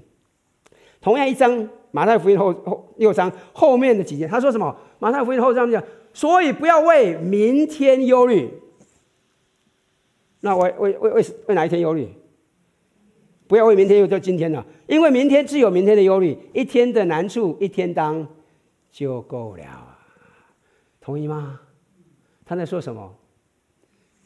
[0.99, 4.75] 同样一章，马太福音后后六章后面的几节，他说什么？
[4.99, 5.81] 马太福音后章讲，
[6.11, 8.49] 所以不要为明天忧虑。
[10.45, 12.07] 那为为为为为哪一天忧虑？
[13.47, 18.27] 不要为明天忧虑，就今天了，因为明天自有明天的忧虑，一天的难处一天当
[18.91, 19.97] 就够了。
[21.01, 21.59] 同意吗？
[22.45, 23.11] 他在说什么？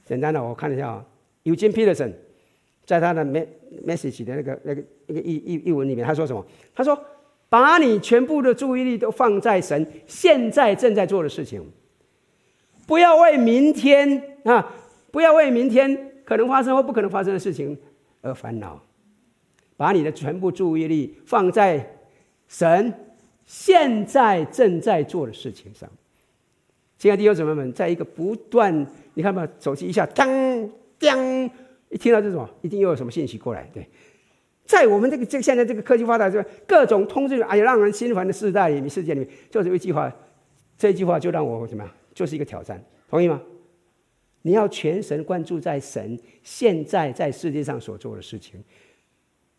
[0.04, 1.06] 简单的，我看一下啊。
[1.46, 2.12] Eugene Peterson
[2.86, 6.46] 在他的 message 的那个那个那个译译译文里面，他说什么？
[6.76, 7.02] 他说
[7.48, 11.64] ：“把你全部的注意力都放在神现在正在做的事情，
[12.86, 14.76] 不要为明天啊，
[15.12, 17.76] 不要为明天可能发生或不可能发生的事情
[18.22, 18.80] 而烦恼。
[19.76, 21.96] 把你的全部注意力放在
[22.48, 22.94] 神
[23.46, 25.90] 现在正在做的事情上。”
[27.00, 30.30] 亲爱的弟兄姊妹们，在一个不断，你看吧，手机一下当
[31.00, 31.50] 当，
[31.88, 33.68] 一听到这种，一定又有什么信息过来。
[33.74, 33.88] 对，
[34.66, 40.14] 在我们这个这现在这个科技发达，这各种通讯哎呀，让人心烦的时代里面、世界里面，就是一句话，
[40.78, 43.42] 这句话就让我怎么样，就是一个挑战，同意吗？
[44.42, 48.64] 你要全神贯注在神现在在世界上所做的事情，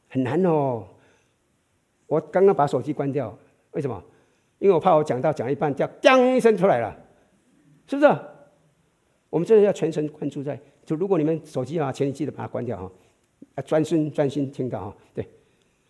[0.08, 0.86] 很难哦。
[2.06, 3.36] 我刚刚把手机关掉，
[3.72, 4.02] 为什么？
[4.58, 6.94] 因为我怕我讲到讲一半，叫“当”一声出来了。
[7.86, 8.18] 是不是？
[9.28, 10.58] 我们真的要全神贯注在。
[10.84, 12.92] 就如果你们手机啊，请你记得把它关掉哈，
[13.54, 14.96] 啊，专心专心听到哈。
[15.14, 15.26] 对，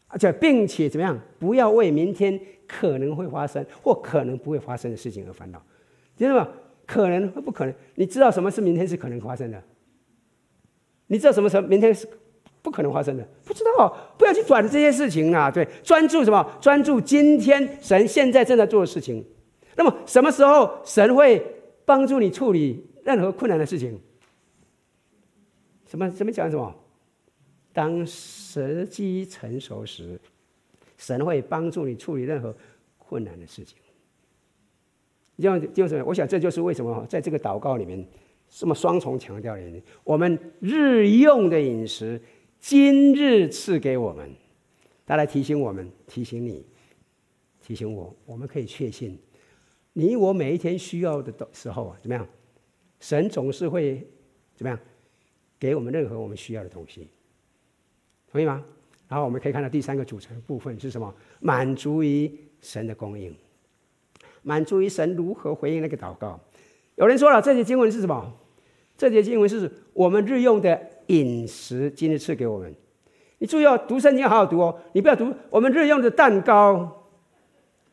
[0.09, 1.19] 而且并且怎么样？
[1.39, 5.63] 不要为明天可能会发生或可能不会发生的事情而烦恼。
[6.17, 6.49] 知道吗？
[6.91, 7.73] 可能或不可能？
[7.95, 9.63] 你知道什么是明天是可能发生的？
[11.07, 12.09] 你知道什么时候明天是
[12.63, 13.25] 不可能发生的？
[13.45, 15.49] 不知道，不要去管这些事情啊。
[15.49, 16.59] 对，专注什么？
[16.61, 19.25] 专注今天神现在正在做的事情。
[19.77, 21.41] 那么什么时候神会？
[21.87, 24.01] 帮助你处理任何困难的事情。
[25.89, 26.09] 什么？
[26.15, 26.73] 什么讲什么？
[27.73, 30.21] 当时机成熟时，
[30.97, 32.55] 神会帮助你处理任何
[32.97, 33.77] 困难的事情。
[35.41, 38.07] 这样就是，我想这就是为什么在这个祷告里面
[38.49, 39.83] 这么双重强调的原因。
[40.05, 42.21] 我们日用的饮食，
[42.59, 44.31] 今日赐给我们，
[45.07, 46.67] 他来提醒我们，提醒你，
[47.61, 49.19] 提醒我，我们可以确信。
[49.93, 52.27] 你我每一天需要的时候啊，怎么样？
[53.01, 54.07] 神总是会
[54.55, 54.79] 怎么样
[55.59, 57.09] 给我们任何我们需要的东西，
[58.31, 58.65] 同意吗？
[59.09, 61.13] 然后我们可以看到第三个组成部分是什么？
[61.41, 63.35] 满足于神的供应，
[64.43, 66.39] 满足于神如何回应那个祷告。
[66.97, 68.33] 有人说了，这节经文是什么？
[68.97, 72.75] 这节经文是我们日用的饮食，今日赐给我们。
[73.39, 77.07] 你注意哦读圣经要好好读哦，你不要读我们日用的蛋糕，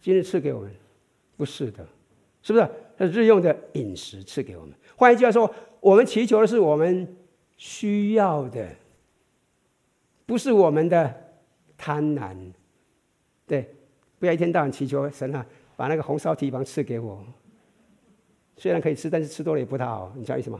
[0.02, 0.70] 今日赐给我们。
[1.38, 1.88] 不是的，
[2.42, 2.68] 是不是？
[2.98, 4.74] 他日用的饮食赐给我们。
[4.96, 7.16] 换一句话说，我们祈求的是我们
[7.56, 8.68] 需要的，
[10.26, 11.14] 不是我们的
[11.78, 12.36] 贪婪。
[13.46, 13.74] 对，
[14.20, 15.46] 不要一天到晚祈求神啊，
[15.78, 17.24] 把那个红烧蹄膀赐给我。
[18.58, 20.12] 虽然可以吃，但是吃多了也不太好。
[20.18, 20.60] 你知道意思吗？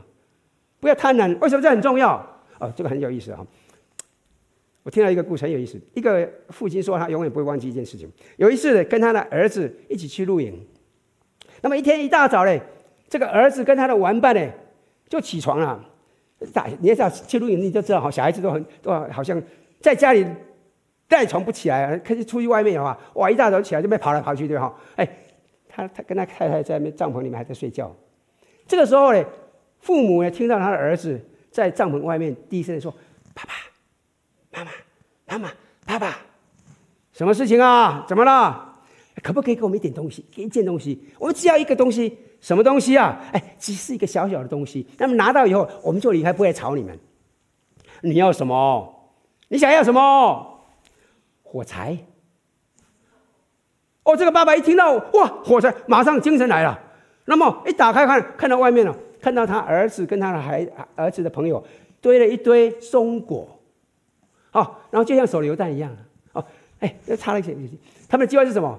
[0.80, 1.36] 不要贪婪。
[1.40, 2.14] 为什么这很重要？
[2.60, 3.46] 哦，这个很有意思啊。
[4.84, 5.78] 我听到一个故事很有意思。
[5.94, 8.10] 一个父亲说，他永远不会忘记一件事情。
[8.36, 10.64] 有一次跟他的儿子一起去露营，
[11.60, 12.62] 那么一天一大早嘞，
[13.08, 14.50] 这个儿子跟他的玩伴呢
[15.08, 15.84] 就起床了。
[16.54, 19.42] 大你也知道去露营，你就知道哈，小孩子都很都好像
[19.80, 20.24] 在家里
[21.08, 24.74] 再床不起来，可是出去外面的话，哇，一大早起来就被跑来跑去，对哈？
[24.96, 25.08] 哎，
[25.68, 27.90] 他他跟他太太在那帐篷里面还在睡觉。
[28.66, 29.24] 这个时候呢，
[29.80, 31.18] 父母呢听到他的儿子
[31.50, 32.94] 在帐篷外面低声的说
[33.34, 33.52] ：“爸爸。”
[34.52, 34.70] 妈妈，
[35.26, 35.50] 妈妈，
[35.86, 36.18] 爸爸，
[37.12, 38.04] 什么事情啊？
[38.08, 38.66] 怎么了？
[39.22, 40.24] 可不可以给我们一点东西？
[40.30, 41.02] 给一件东西？
[41.18, 43.20] 我们只要一个东西，什么东西啊？
[43.32, 44.86] 哎，只是一个小小的东西。
[44.96, 46.98] 那么拿到以后，我们就离开，不会吵你们。
[48.00, 49.12] 你要什么？
[49.48, 50.47] 你想要什么？
[51.50, 51.96] 火柴。
[54.02, 56.78] 哦，这个爸爸一听到哇，火柴，马上精神来了。
[57.24, 61.62] 那么一打开看，看到外面了，看到他儿子跟他的孩儿子的朋友
[62.00, 63.58] 堆了一堆松果。
[64.52, 65.94] 哦，然后就像手榴弹一样，
[66.32, 66.44] 哦，
[66.80, 67.56] 哎，又插了一些。
[68.08, 68.78] 他们的计划是什么？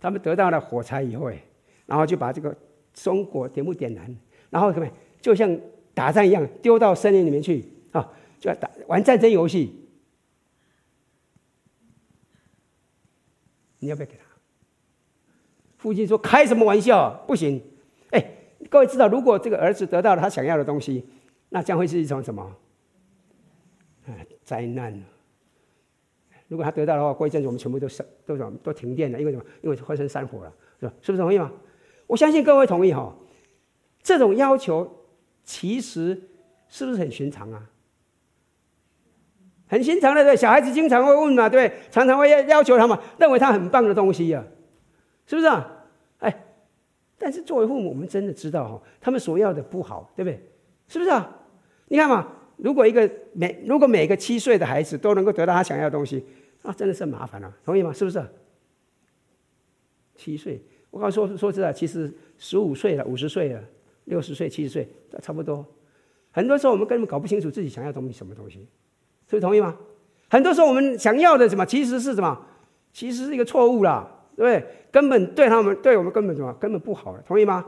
[0.00, 1.42] 他们得到了火柴以后，哎，
[1.86, 2.54] 然后就把这个
[2.94, 4.16] 松果全部点燃，
[4.50, 4.86] 然后什么，
[5.20, 5.58] 就像
[5.94, 8.06] 打仗一样，丢到森林里面去，啊、
[8.38, 9.87] 就要打玩战争游戏。
[13.78, 14.24] 你要不要给他？
[15.76, 17.24] 父亲说：“开什么玩笑？
[17.26, 17.62] 不行！”
[18.10, 18.32] 哎，
[18.68, 21.06] 各位知道，如果这个儿子得到了他想要的东西，
[21.50, 22.56] 那将会是一种什么？
[24.06, 25.00] 哎，灾难。
[26.48, 27.86] 如果他得到的话，过一阵子我们全部都
[28.26, 29.44] 都什么都停电了，因为什么？
[29.62, 30.92] 因为发生山火了，是吧？
[31.00, 31.52] 是不是同意吗？
[32.06, 33.14] 我相信各位同意哈。
[34.02, 35.04] 这种要求
[35.44, 36.20] 其实
[36.68, 37.70] 是不是很寻常啊？
[39.68, 44.48] 很心疼的，对，小孩子经常会问嘛，对，常常会要要求他嘛，认为他很棒的东西呀、啊，
[45.26, 45.84] 是不是啊？
[46.18, 46.44] 哎，
[47.18, 50.40] 但是作为父母，我们真的知道哈，他们所要的不好，对不对？
[50.88, 51.36] 是不是啊？
[51.88, 56.24] 你看嘛，如果一个每如果每个七岁的孩子都能够得到他想要的东西，
[56.62, 57.92] 那真的是麻烦了、啊，同意吗？
[57.92, 58.28] 是不是、啊？
[60.16, 60.60] 七岁，
[60.90, 63.62] 我刚说说实在，其实十五岁了，五十岁了，
[64.04, 64.88] 六十岁、七十岁，
[65.20, 65.64] 差不多。
[66.30, 68.66] 很多时候我们根本搞不清楚自己想要东西什么东西。
[69.28, 69.76] 所以同意吗？
[70.30, 72.36] 很多时候我们想要的什么，其实是什么？
[72.92, 74.66] 其实是一个错误啦，对不对？
[74.90, 76.52] 根本对他们，对我们根本什么？
[76.54, 77.64] 根本不好的，同意吗？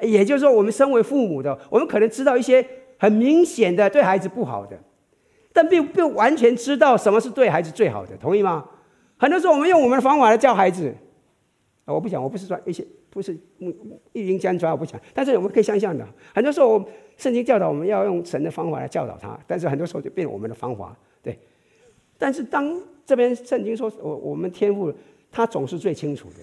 [0.00, 2.66] 也就是说，我们身为父母的，我们可能知道一些
[2.98, 4.78] 很明显的对孩子不好的，
[5.52, 8.64] 但并不完全知道什么是对孩子最好的，同意吗？
[9.18, 10.94] 很多时候我们用我们的方法来教孩子，
[11.84, 13.38] 啊，我不想，我不是说一些不是
[14.12, 16.04] 一语将专，我不讲，但是我们可以想象的，
[16.34, 16.84] 很多时候。
[17.18, 21.38] 圣经教导我们要用神的方法来教导他，但是很多时候就变我们的方法，对。
[22.18, 24.92] 但是当这边圣经说，我我们天赋
[25.30, 26.36] 他总是最清楚的，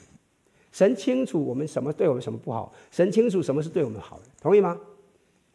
[0.72, 4.80] 神清楚我们什么对我们什么不好，神清楚什么是对我们好的，同意吗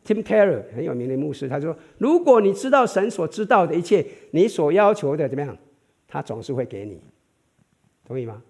[0.04, 5.56] ？Tim Keller 很有名的牧师，他说：如果你知道神所知道的一切，你所要求的怎么样，
[6.08, 7.00] 他总是会给你，
[8.04, 8.42] 同意吗？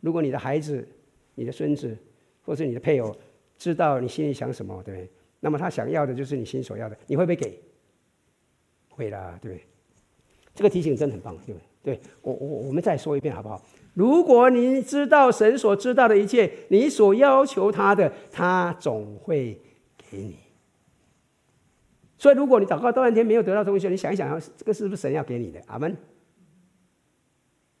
[0.00, 0.88] 如果你的孩子、
[1.34, 1.96] 你的孙子
[2.42, 3.14] 或是你的配偶
[3.56, 5.10] 知道你心里想什么，对不对？
[5.40, 7.58] 那么他想要的就是你心所要的，你会不会给？
[8.90, 9.64] 会啦，对不对？
[10.54, 11.96] 这个提醒真的很棒，对不对？
[11.96, 13.60] 对，我我我们再说一遍好不好？
[13.94, 19.60] 如果你知道神所知道的一切，你所要求他的，他总会
[20.10, 20.36] 给你。
[22.18, 25.60] 所以，如果你祷告多半天没有得到东西，你想一想，这个是不是神要给你的？
[25.66, 25.96] 阿门。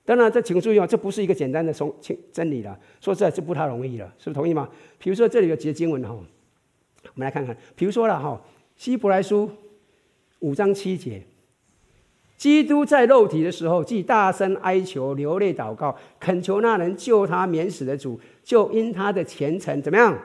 [0.04, 1.94] 当然，这请注意啊，这不是一个简单的从
[2.32, 2.76] 真理了。
[3.00, 4.68] 说实在，这不太容易了，是不同意吗？
[4.98, 6.08] 比如说，这里有几节经文哈。
[6.10, 8.40] 我们来看看，比如说了哈，
[8.82, 9.46] 《希伯来书》
[10.40, 11.22] 五章七节，
[12.36, 20.18] 基督在肉体的时候，既大声哀求、流泪祷告，恳求那人救他免死的主，就因他的虔诚怎么样，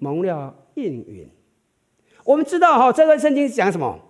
[0.00, 1.28] 蒙了应允。
[2.24, 4.00] 我们知道哈，这段圣经讲什么？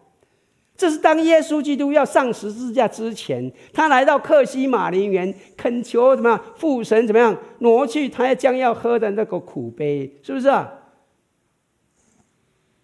[0.77, 6.45] 这是当耶稣基督要上十字架之前，他来到克西马林园，恳求怎么样？
[6.57, 10.73] 父神怎么样挪去他将要喝的那个苦杯，是不是啊？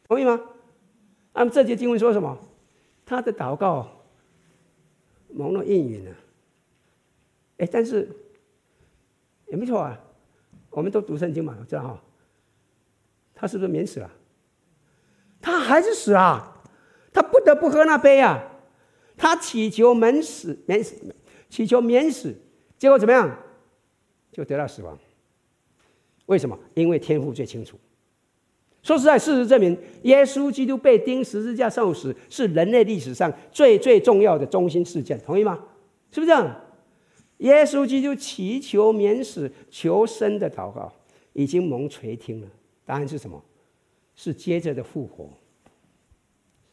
[0.07, 0.41] 同意吗？
[1.33, 2.39] 那么这节经文说什么？
[3.05, 3.89] 他的祷告
[5.29, 6.11] 蒙了应允了。
[7.59, 8.09] 哎，但是
[9.49, 9.99] 也没错啊。
[10.71, 12.03] 我们都读圣经嘛，知道哈。
[13.35, 14.11] 他是不是免死了？
[15.41, 16.58] 他还是死啊！
[17.21, 18.41] 他不得不喝那杯啊！
[19.17, 20.95] 他祈求免死，免死，
[21.51, 22.33] 祈求免死，
[22.79, 23.37] 结果怎么样？
[24.31, 24.97] 就得到死亡。
[26.27, 26.57] 为什么？
[26.75, 27.77] 因为天父最清楚。
[28.85, 35.59] 说实在，事实证明，耶稣基督被钉十字架受死，是人类历史上最最重要的中心事件，同意吗？
[36.13, 36.61] 是不是这样？
[37.39, 40.93] 耶稣基督祈求免死、求生的祷告，
[41.33, 42.47] 已经蒙垂听了。
[42.87, 43.43] 答案是什么？
[44.15, 45.29] 是接着的复活，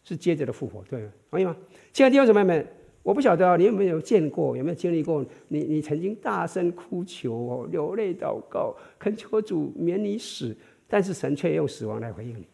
[0.05, 1.53] 是接着的复活，对，同意吗？
[1.91, 2.65] 亲爱的弟兄姊妹们，
[3.03, 5.25] 我不晓得你有没有见过，有没有经历过？
[5.49, 10.55] 你你曾经大声哭求、流泪祷告，恳求主免你死。
[10.87, 12.47] 但是神却用死亡来回应你，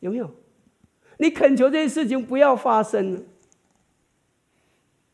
[0.00, 0.30] 有没有？
[1.16, 3.24] 你恳求这些事情不要发生，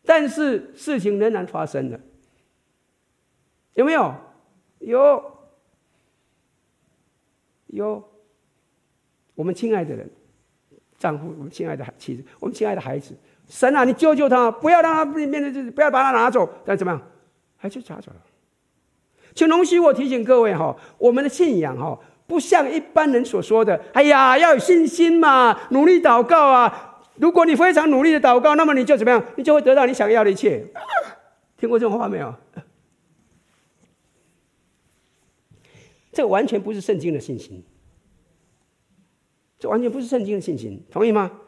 [0.05, 2.01] 但是事情仍然发生了，
[3.75, 4.13] 有没有？
[4.81, 5.25] 有，
[7.69, 8.03] 有。
[9.37, 10.11] 我们亲爱的人，
[11.05, 13.15] 丈夫，我们亲爱的妻子，我们亲爱的孩子，
[13.47, 16.49] 神啊，你救救他，不要让他面对这，不要把他拿走。
[16.65, 17.03] 但怎么样？
[17.59, 18.17] 还是拿走了。
[19.35, 21.99] 请容许我提醒各位哈，我们的信仰哈。
[22.27, 27.03] 不像一般人所说的，哎呀，要有信心嘛，努力祷告啊。
[27.17, 29.23] 如果你非常努力的祷告，那么你就怎么样？
[29.37, 30.65] 你就会得到你想要的一切。
[31.59, 32.35] 听过这种话没有？
[36.13, 37.63] 这完全不是圣经的信心，
[39.65, 41.41] 这完全不是圣经的信心，同意吗？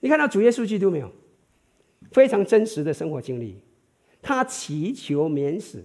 [0.00, 1.08] 你看到主耶稣基督没有？
[2.10, 3.60] 非常真实的生活经历，
[4.20, 5.84] 他祈求免死，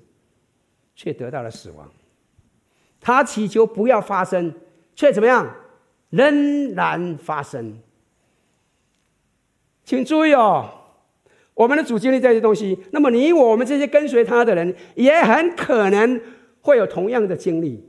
[0.96, 1.88] 却得到了死亡。
[3.00, 4.52] 他祈求不要发生，
[4.96, 5.56] 却怎么样？
[6.10, 7.78] 仍然发生。
[9.84, 10.72] 请注意哦，
[11.54, 16.20] 我们的主经历这些东西，那么你我们这些跟随他的人，也很可能
[16.62, 17.88] 会有同样的经历。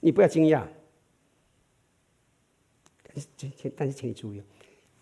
[0.00, 0.64] 你不要惊讶。
[3.36, 4.42] 请，请但是请你注意，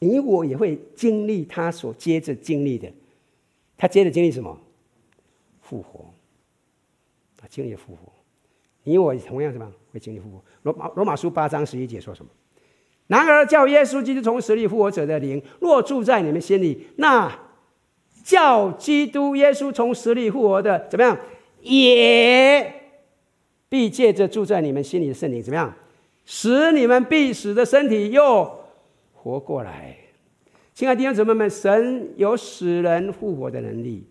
[0.01, 2.91] 你我也会经历他所接着经历的。
[3.77, 4.59] 他接着经历什么？
[5.61, 6.13] 复活。
[7.41, 8.13] 啊，经历复活。
[8.85, 10.43] 你我同样什么会经历复活？
[10.63, 12.31] 罗马罗马书八章十一节说什么？
[13.07, 17.39] 然而叫耶稣基督从死里复活者的灵，若住在你们心里，那
[18.23, 21.19] 叫基督耶稣从死里复活的怎么样？
[21.61, 22.73] 也
[23.69, 25.75] 必借着住在你们心里的圣灵，怎么样？
[26.31, 28.55] 使你们必死的身体又
[29.15, 29.97] 活过来。
[30.75, 34.07] 亲爱的弟兄姊妹们，神有使人复活的能力，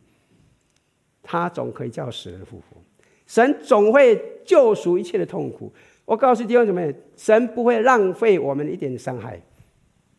[1.21, 2.81] 他总可以叫死人复活。
[3.27, 5.71] 神总会救赎一切的痛苦。
[6.05, 9.39] 我告诉弟兄姊妹，神不会浪费我们一点伤害，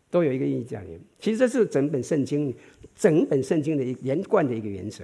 [0.09, 1.01] 都有一个意义在里面。
[1.19, 2.55] 其实这是整本圣经、
[2.95, 5.03] 整本圣经的一连贯的一个原则。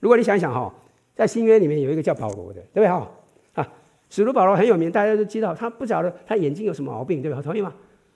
[0.00, 0.74] 如果你想想哈，
[1.14, 3.08] 在新约里面有一个叫保罗的，对不对哈？
[4.16, 5.54] 啊，使徒保罗很有名，大家都知道。
[5.54, 7.42] 他不晓得他眼睛有什么毛病，对吧？
[7.42, 7.74] 同意吗？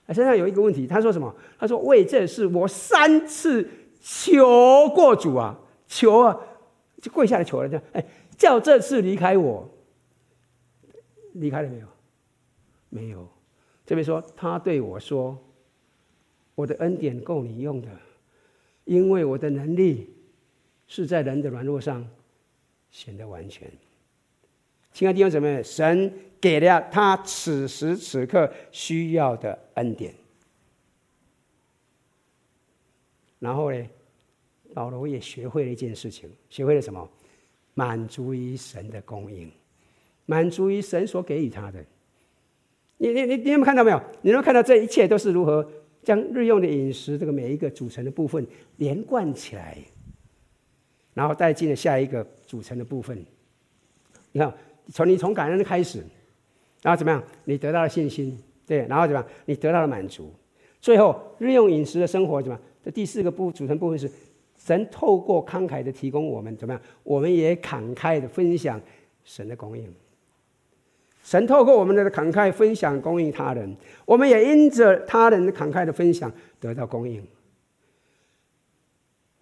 [0.09, 1.35] 身上有一个问题，他说什么？
[1.59, 3.69] 他说：“为这事，我三次
[4.01, 6.41] 求过主啊，求啊，
[7.03, 8.05] 就跪下来求了，这哎，
[8.37, 9.69] 叫这次离开我，
[11.35, 11.87] 离开了没有？
[12.89, 13.29] 没有。
[13.85, 15.39] 这边说，他对我说
[16.57, 17.89] ：‘我的恩典够你用的，
[18.85, 20.11] 因为我的能力
[20.89, 22.05] 是在人的软弱上
[22.91, 23.71] 显得完全。’
[24.93, 30.15] 亲爱的弟兄姊妹，神。”给了他此时此刻需要的恩典，
[33.39, 33.87] 然后呢，
[34.73, 37.07] 保罗也学会了一件事情，学会了什么？
[37.75, 39.53] 满足于神的供应，
[40.25, 41.85] 满足于神所给予他的。
[42.97, 44.03] 你你你你有没有看到没有？
[44.23, 45.71] 你有没有看到这一切都是如何
[46.03, 48.47] 将日用的饮食这个每一个组成的部分
[48.79, 49.77] 连贯起来，
[51.13, 53.23] 然后带进了下一个组成的部分。
[54.33, 54.55] 你看，
[54.93, 56.05] 从你从感恩的开始。
[56.83, 57.23] 然后怎么样？
[57.45, 59.29] 你得到了信心，对，然后怎么样？
[59.45, 60.33] 你得到了满足。
[60.81, 62.63] 最后，日用饮食的生活怎么样？
[62.83, 64.11] 这第四个部组成部分是
[64.57, 66.83] 神透过慷慨的提供我们怎么样？
[67.03, 68.81] 我们也慷慨的分享
[69.25, 69.93] 神的供应。
[71.23, 73.77] 神透过我们的慷慨分享供应他人，
[74.07, 77.23] 我们也因着他人的慷慨的分享得到供应。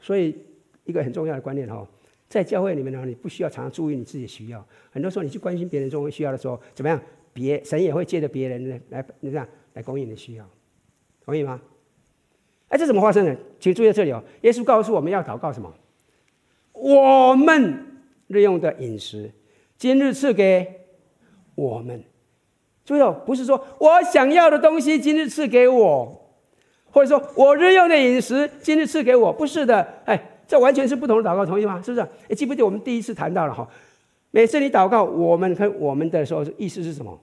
[0.00, 0.36] 所以，
[0.84, 1.86] 一个很重要的观念哈，
[2.28, 4.64] 在教会里面呢，你不需要常常注意你自己的需要。
[4.90, 7.00] 很多时候，你去关心别人中需要的时候，怎么样？
[7.32, 10.44] 别神也会借着别人来，你这样来供应你的需要，
[11.24, 11.60] 同意吗？
[12.68, 13.36] 哎，这怎么发生的？
[13.60, 14.22] 请注意在这里哦。
[14.42, 15.72] 耶稣告诉我们要祷告什么？
[16.72, 19.30] 我们日用的饮食，
[19.76, 20.80] 今日赐给
[21.54, 22.02] 我们。
[22.84, 26.34] 注意哦，不是说我想要的东西今日赐给我，
[26.90, 30.02] 或者说我日用的饮食今日赐给我，不是的。
[30.06, 31.80] 哎，这完全是不同的祷告，同意吗？
[31.82, 32.00] 是不是？
[32.28, 33.68] 哎，记不记得我们第一次谈到了哈？
[34.30, 37.20] 每次你祷告我们和我们的时候，意思是什么？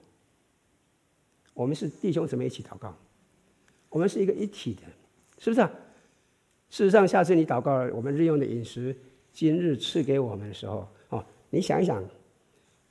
[1.52, 2.94] 我们是弟兄姊妹一起祷告，
[3.88, 4.82] 我们是一个一体的，
[5.38, 5.60] 是不是？
[6.68, 8.96] 事实上，下次你祷告我们日用的饮食，
[9.32, 12.04] 今日赐给我们的时候，哦，你想一想，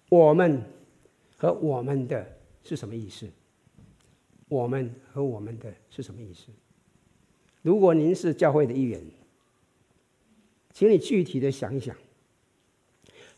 [0.10, 0.62] 我们
[1.38, 2.26] 和我们的
[2.64, 3.26] 是什么意思？
[4.48, 6.48] 我们和我们的是什么意思？
[7.62, 9.02] 如果您是教会的一员，
[10.76, 11.96] 请你具体的想一想，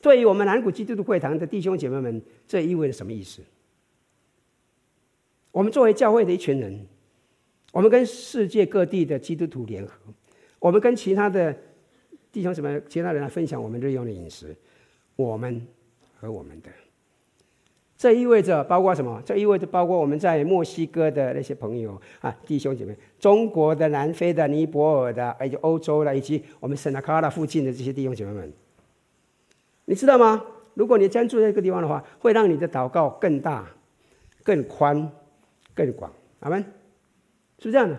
[0.01, 3.43] 对于我们南谷基督徒会堂的弟兄姐妹们，这意味着什么意思？
[5.51, 6.87] 我们作为教会的一群人，
[7.71, 9.93] 我们跟世界各地的基督徒联合，
[10.57, 11.55] 我们跟其他的
[12.31, 14.55] 弟兄什么、其他人来分享我们日用的饮食，
[15.15, 15.61] 我们
[16.19, 16.71] 和我们的，
[17.97, 19.21] 这意味着包括什么？
[19.25, 28.53] 这意味着包括我们在墨西哥的那些朋友啊，弟兄姐妹，中国的、南非的、尼泊尔的，以及欧洲的，以及我们圣纳卡拉附近的这些弟兄姐妹们，
[29.85, 30.45] 你知道吗？
[30.75, 33.67] 如果你专注在一个地方的话，会让你的祷告更大、
[34.43, 35.11] 更宽。
[35.73, 36.59] 更广，阿门，
[37.59, 37.95] 是不是这样的？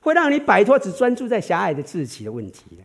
[0.00, 2.78] 会让你摆脱只专注在狭隘的自己的问题，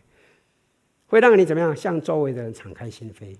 [1.06, 1.74] 会让你怎么样？
[1.74, 3.34] 向周围的人敞开心扉。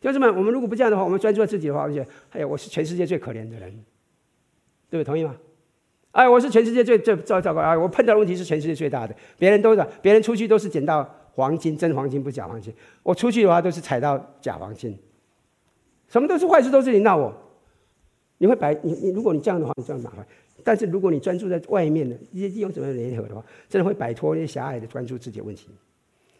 [0.00, 3.70] 弟兄姊妹，我们如果不这样的话，我们专注在自己的话，而且，哎呀，我是全世界最可怜的人，
[4.90, 5.04] 对不对？
[5.04, 5.36] 同意吗？
[6.12, 7.78] 哎，我是全世界最最糟糟糕啊！
[7.78, 12.72] 我碰到的问题是全世界最大的，别人都是，别人出去都是捡到黄金，真黄金不假黄金，
[13.02, 14.98] 我出去的话都是踩到假黄金，
[16.08, 17.34] 什么都是坏事，都是你闹我。
[18.38, 20.26] 你会摆你你，如果你这样的话，你这样麻烦。
[20.64, 25.70] 但是如果你专注在外面的一些地方怎么联合的话，真的会摆脱那些狭隘的专注自己的问题，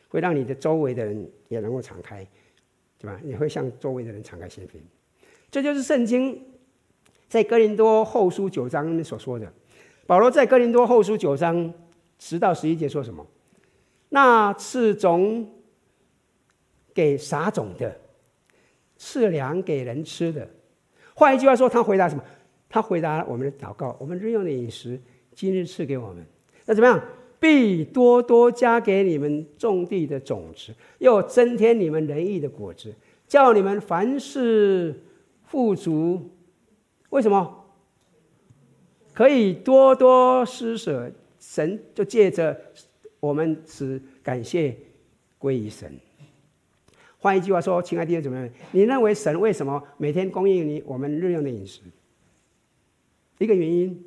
[0.09, 2.27] 会让你的周围的人也能够敞开，
[2.99, 3.21] 对吧？
[3.23, 4.79] 你会向周围的人敞开心扉。
[5.51, 6.43] 这就是圣经
[7.29, 9.53] 在哥林多后书九章里面所说的。
[10.07, 11.73] 保罗在哥林多后书九章
[12.19, 13.27] 十到十一节说什么？
[14.09, 15.49] 那赐种
[16.95, 18.01] 给撒种的，
[18.97, 20.49] 赐粮给人吃的。
[21.15, 22.23] 换一句话说，他回答什么？
[22.69, 25.01] 他回答我们的祷告：我们日用的饮食，
[25.35, 26.25] 今日赐给我们。
[26.65, 27.03] 那怎么样？
[27.39, 32.95] 必多多加给你们种地的种子，又增添你们仁义的果子，
[33.29, 35.03] 叫你们凡事
[35.45, 36.31] 富足。
[37.11, 37.65] 为什么？
[39.13, 41.13] 可以多多施舍。
[41.39, 42.61] 神就借着
[43.21, 44.77] 我们使感谢
[45.39, 45.97] 归于神。
[47.19, 51.83] 换一句话说，亲爱的弟兄姊妹们，你认为神为什么每天供应你我们日用的饮食？
[53.39, 54.05] 一个原因，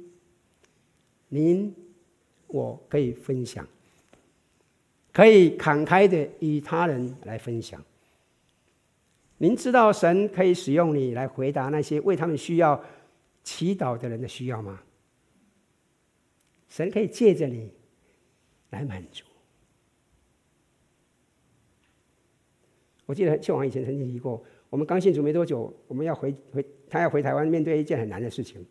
[1.29, 1.73] 您。
[2.49, 3.65] 我可以分享，
[5.13, 7.83] 可以慷慨的与他人来分享。
[9.37, 12.83] 您知道神可以使用你来回答那些为他们需要
[13.43, 14.81] 祈祷的人的需要吗？
[16.67, 17.71] 神可以借着你
[18.71, 19.23] 来满足。
[23.05, 28.63] 我记得秀王以前曾经提过，我们刚信主没多久，我们要回回，他要回台湾，面对一件很难的事情。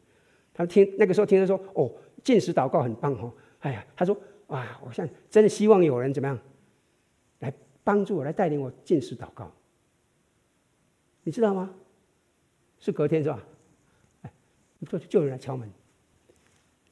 [0.52, 1.90] 他听那个时候听他说：“哦，
[2.22, 6.38] 禁食祷告很棒哦。”哎呀，他说：“啊，我现在真的希望有人怎么样，
[7.40, 7.52] 来
[7.82, 9.52] 帮助我，来带领我禁食祷告。
[11.24, 11.74] 你知道吗？
[12.78, 13.44] 是隔天是吧？
[14.22, 14.30] 哎，
[14.88, 15.68] 就就有人来敲门，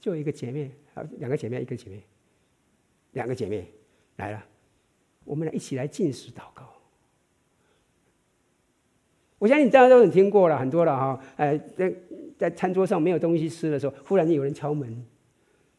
[0.00, 2.02] 就一个姐妹，啊，两个姐妹，一个姐妹，
[3.12, 3.72] 两个姐妹
[4.16, 4.44] 来了，
[5.24, 6.72] 我们俩一起来禁食祷告。
[9.38, 11.20] 我相信大家都很听过了，很多了哈。
[11.36, 11.94] 哎，在
[12.36, 15.06] 在餐桌上没有东西吃的时候，忽然有人敲门，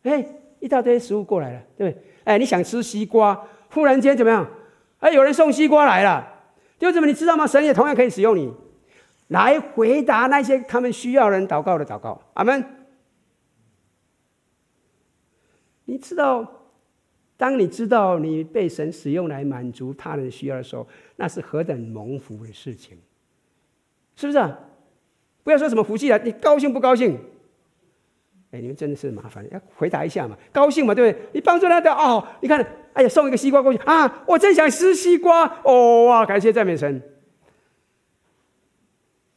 [0.03, 0.25] 哎。”
[0.59, 2.03] 一大堆食物过来了，对不对？
[2.23, 4.49] 哎，你想吃西瓜，忽然间怎么样？
[4.99, 6.27] 哎，有人送西瓜来了，
[6.79, 7.45] 弟兄姊妹，你知道吗？
[7.45, 8.53] 神也同样可以使用你，
[9.27, 12.21] 来回答那些他们需要人祷告的祷告。
[12.33, 12.65] 阿门。
[15.85, 16.45] 你知道，
[17.37, 20.85] 当你知道你被神使用来满足他人需要的时候，
[21.15, 22.97] 那是何等蒙福的事情，
[24.15, 24.59] 是不是啊？
[25.43, 27.17] 不要说什么福气了，你高兴不高兴？
[28.51, 30.37] 哎，你们真的是麻烦，要回答一下嘛？
[30.53, 31.27] 高兴嘛，对不对？
[31.33, 34.23] 你帮助他的哦，你看，哎呀，送一个西瓜过去啊！
[34.25, 36.25] 我真想吃西瓜哦哇！
[36.25, 37.01] 感谢赞美神。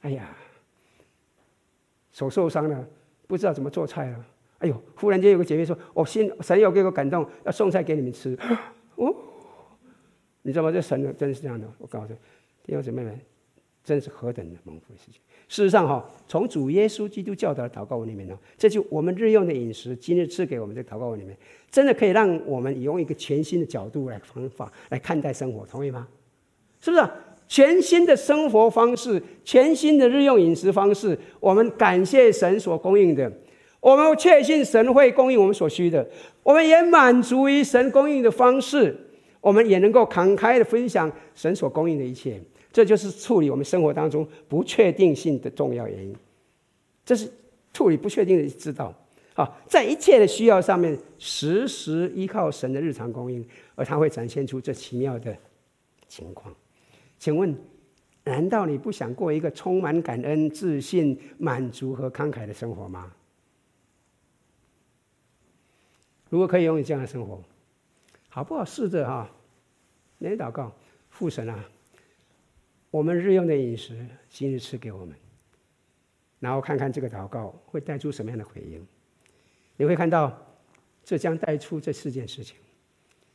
[0.02, 0.30] 哎呀，
[2.12, 2.86] 手受伤了，
[3.26, 4.24] 不知道怎么做菜了。
[4.60, 8.38] 哎呦，忽然间有个姐妹说：“我、哦、心神有给我感动，要送菜给你们吃。
[8.94, 9.14] ”哦，
[10.42, 10.70] 你知道吗？
[10.70, 11.66] 这神真的是这样的。
[11.78, 12.14] 我告诉你，
[12.62, 13.20] 弟兄姊妹们，
[13.84, 15.20] 真是何等的蒙福的事情。
[15.48, 21.36] 事实上，哈，从主耶稣基督教导的祷告文里面呢，这就我们日用的饮食，今日赐给我们这祷告文里面，
[21.70, 26.06] 真的可以让我们用一个全新的角度来方法来看待生活，同意吗？
[26.80, 27.02] 是不是？
[27.48, 33.32] 全新的生活方式，全新的日用饮食方式，我们感谢神所供应的，
[33.80, 36.08] 我们确信神会供应我们所需的，
[36.44, 38.96] 我们也满足于神供应的方式，
[39.40, 42.40] 我们也能够慷慨的分享神所供应的一切。
[42.72, 46.14] 这就是处理我们生活当中不确定性的重要原因，
[47.04, 47.30] 这是
[47.72, 48.94] 处理不确定的之道。
[49.34, 55.34] 啊，在一切的需要上面，时时依靠神的日常供应，而他会展现出这奇妙的
[56.08, 56.54] 情况。
[57.18, 57.56] 请问，
[58.24, 63.10] 难道你不想过一个充满感恩、自信、满足和慷慨的生活吗？
[66.28, 67.42] 如果可以拥有这样的生活，
[68.28, 68.64] 好不好？
[68.64, 69.30] 试着哈，
[70.18, 70.72] 连祷告，
[71.08, 71.64] 父神啊。
[72.90, 73.96] 我们日用的饮食，
[74.28, 75.14] 今日赐给我们，
[76.40, 78.84] 然后看看这个祷告会带出什么样的回应。
[79.76, 80.36] 你会看到，
[81.04, 82.56] 这将带出这四件事情。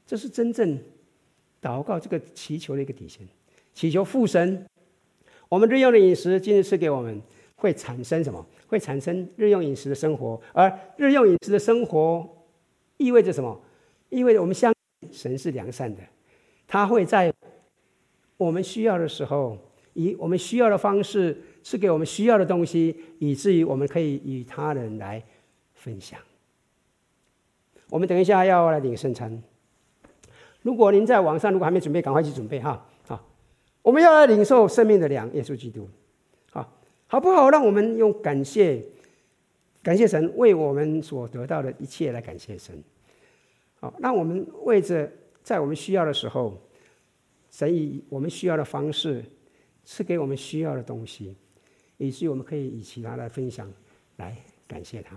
[0.06, 0.78] 这是真正
[1.62, 3.26] 祷告这个祈求的一个底线。
[3.74, 4.68] 祈求父神，
[5.48, 7.22] 我们日用的饮食今日赐给我们，
[7.56, 8.46] 会产生什么？
[8.68, 10.40] 会产生日用饮食的生活。
[10.52, 12.28] 而日用饮食的生活
[12.98, 13.58] 意味着什么？
[14.10, 16.02] 意味着我们相信神是良善的，
[16.68, 17.34] 他会在。
[18.38, 19.58] 我们需要的时候，
[19.94, 25.24] 以我们需要的方式赐给我们需要的东西，以至于我们可以与他人来
[25.74, 26.20] 分享。
[27.90, 29.42] 我们等一下要来领圣餐。
[30.64, 32.86] 如果您在网上如果还没准备，赶快去准备哈。
[33.08, 33.26] 好，
[33.82, 35.88] 我们要来领受生命的粮，耶稣基督。
[36.52, 36.78] 好，
[37.08, 37.50] 好不好？
[37.50, 38.84] 让我们用感谢，
[39.82, 42.84] 感谢神为我们所得到的一切来感谢神。
[43.80, 45.10] 好，让我们为着
[45.42, 46.60] 在我们需要的时候。
[47.56, 49.24] 神以我们需要的方式
[49.86, 51.38] 赐给我们需要的东西，
[51.96, 53.72] 以至于我们可以以其他的分享，
[54.18, 54.36] 来
[54.68, 55.16] 感谢他。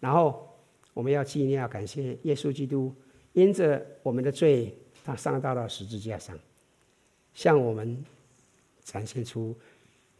[0.00, 0.52] 然后
[0.92, 2.92] 我们要纪念，要感谢耶稣基督，
[3.34, 6.36] 因着我们的罪，他上到了十字架上，
[7.34, 8.04] 向我们
[8.82, 9.56] 展现出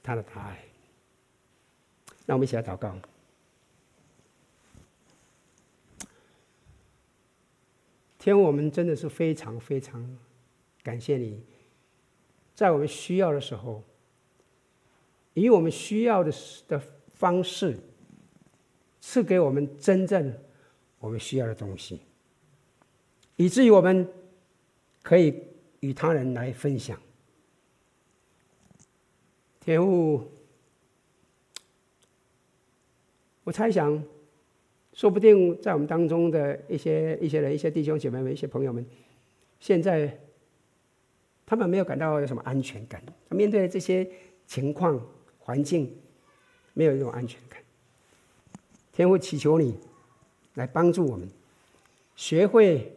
[0.04, 0.64] 他的大爱。
[2.26, 2.96] 让我们一起来祷告。
[8.20, 10.16] 天，我们真的是非常非常。
[10.84, 11.42] 感谢你，
[12.54, 13.82] 在我们需要的时候，
[15.32, 16.30] 以我们需要的
[16.68, 16.80] 的
[17.14, 17.76] 方式，
[19.00, 20.32] 赐给我们真正
[20.98, 22.02] 我们需要的东西，
[23.36, 24.06] 以至于我们
[25.02, 25.34] 可以
[25.80, 27.00] 与他人来分享。
[29.60, 30.30] 天父，
[33.44, 34.04] 我猜想，
[34.92, 38.84] 说不定在我们当中的一些一些人、一些弟兄姐妹们、一些朋友们，
[39.58, 40.20] 现在
[41.46, 44.10] 他们没有感到有什么安全感，面对这些
[44.46, 45.00] 情况、
[45.38, 45.94] 环境，
[46.72, 47.60] 没有一种安全感。
[48.92, 49.78] 天父，祈求你
[50.54, 51.28] 来帮助我们，
[52.16, 52.96] 学会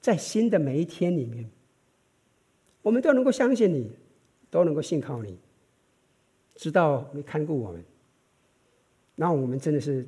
[0.00, 1.48] 在新的每一天里面，
[2.82, 3.96] 我们都能够相信你，
[4.50, 5.38] 都能够信靠你，
[6.54, 7.84] 知道你看顾我们。
[9.14, 10.04] 那我们真的是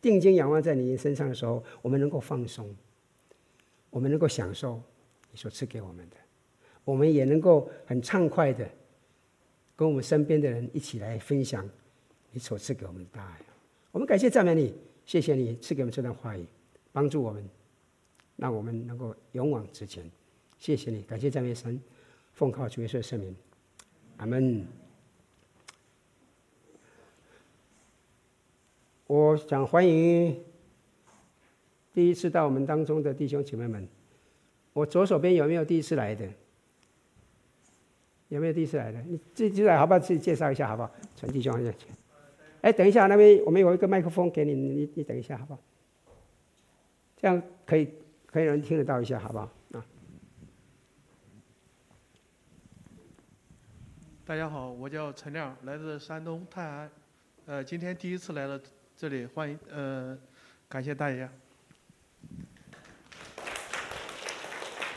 [0.00, 2.72] 定睛仰望在你身上的时候，我们能够放松，
[3.90, 4.80] 我们能够享受
[5.32, 6.16] 你所赐给我们的，
[6.88, 8.66] 我们也能够很畅快的
[9.76, 11.68] 跟我们身边的人一起来分享
[12.32, 13.38] 你所赐给我们的大爱。
[13.92, 14.74] 我们感谢赞美你，
[15.04, 16.46] 谢谢你赐给我们这段话语，
[16.90, 17.46] 帮助我们，
[18.36, 20.10] 让我们能够勇往直前。
[20.56, 21.78] 谢谢你，感谢赞美神，
[22.32, 23.36] 奉靠主耶稣的圣名，
[24.16, 24.66] 阿门。
[29.06, 30.42] 我想欢迎
[31.92, 33.86] 第一次到我们当中的弟兄姐妹们。
[34.72, 36.26] 我左手边有没有第一次来的？
[38.28, 39.00] 有没有第一次来的？
[39.02, 39.98] 你自己来好不好？
[39.98, 40.90] 自己介绍一下好不好？
[41.16, 41.86] 传弟兄下去。
[42.60, 45.60] 哎，等一下，那边我们有一个麦克风给你，你你等一下，好不好？
[47.16, 47.88] 这样可以
[48.26, 49.50] 可以让人听得到一下，好不好？
[49.72, 49.84] 啊！
[54.24, 56.90] 大家好，我叫陈亮，来自山东泰安，
[57.46, 58.60] 呃，今天第一次来到
[58.94, 60.18] 这里，欢迎，呃，
[60.68, 61.30] 感谢大家。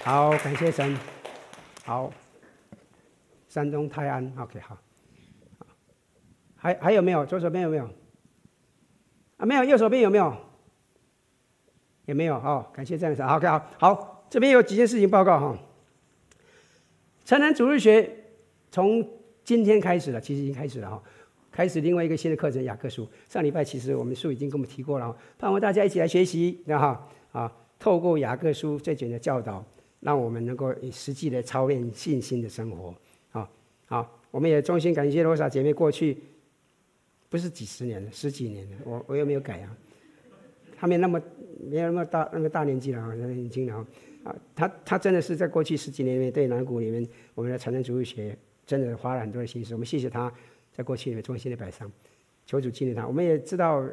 [0.03, 0.97] 好，感谢神。
[1.86, 2.11] 好，
[3.51, 4.77] 山东泰安，OK，好。
[6.55, 7.25] 还还有没有？
[7.25, 7.83] 左手边有没有？
[9.35, 9.63] 啊，没有。
[9.65, 10.33] 右手边有没有？
[12.05, 12.35] 也没有。
[12.35, 13.21] 哦，感谢这样子。
[13.21, 15.59] OK，好，好，这边有几件事情报告哈。
[17.25, 18.09] 城南主日学
[18.71, 19.05] 从
[19.43, 21.03] 今天开始了，其实已经开始了哈。
[21.51, 23.05] 开始另外一个新的课程——雅各书。
[23.27, 29.61] 上礼拜其实我们书已经跟我们提过了，盼望大家一起来学习，那哈啊，透过雅各书这卷的教导，
[29.99, 32.95] 让我们能够以实际的操练信心的生活。
[33.91, 36.17] 好，我们也衷心感谢罗莎姐妹过去。
[37.29, 39.77] 不是几十年了，十几年了，我我又没有改啊。
[40.77, 41.21] 她没那么
[41.69, 43.85] 没有那么大那么大年纪了啊，年轻了
[44.23, 44.33] 啊。
[44.55, 48.33] 她她真的是在过去十几年里面对南谷里面我们的成人主日学
[48.65, 49.73] 真的花了很多的心思。
[49.73, 50.31] 我们谢谢她
[50.71, 51.91] 在过去里面衷心的摆上，
[52.45, 53.05] 求主纪念她。
[53.05, 53.85] 我们也知道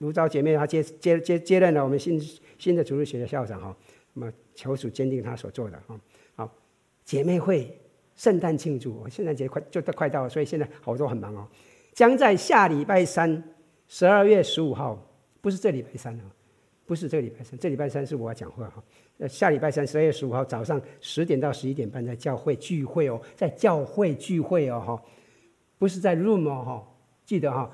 [0.00, 2.20] 卢昭姐妹她接接接接任了我们新
[2.58, 3.74] 新的植物学的校长哈。
[4.12, 5.98] 那么求主坚定他所做的哈。
[6.36, 6.54] 好，
[7.02, 7.74] 姐妹会
[8.14, 11.46] 圣诞庆祝，圣诞节快就快到了，所以现在好多很忙哦。
[11.92, 13.42] 将在下礼拜三，
[13.88, 14.98] 十二月十五号，
[15.40, 16.24] 不是这礼拜三啊，
[16.86, 18.82] 不是这礼拜三，这礼拜三是我要讲话哈。
[19.18, 25.02] 呃，下礼拜三，十二月十五号早上十点到十一点半，在教会聚会哦，在教会聚会哦哈，
[25.78, 26.88] 不是在 room 哦哈，
[27.24, 27.70] 记得哈，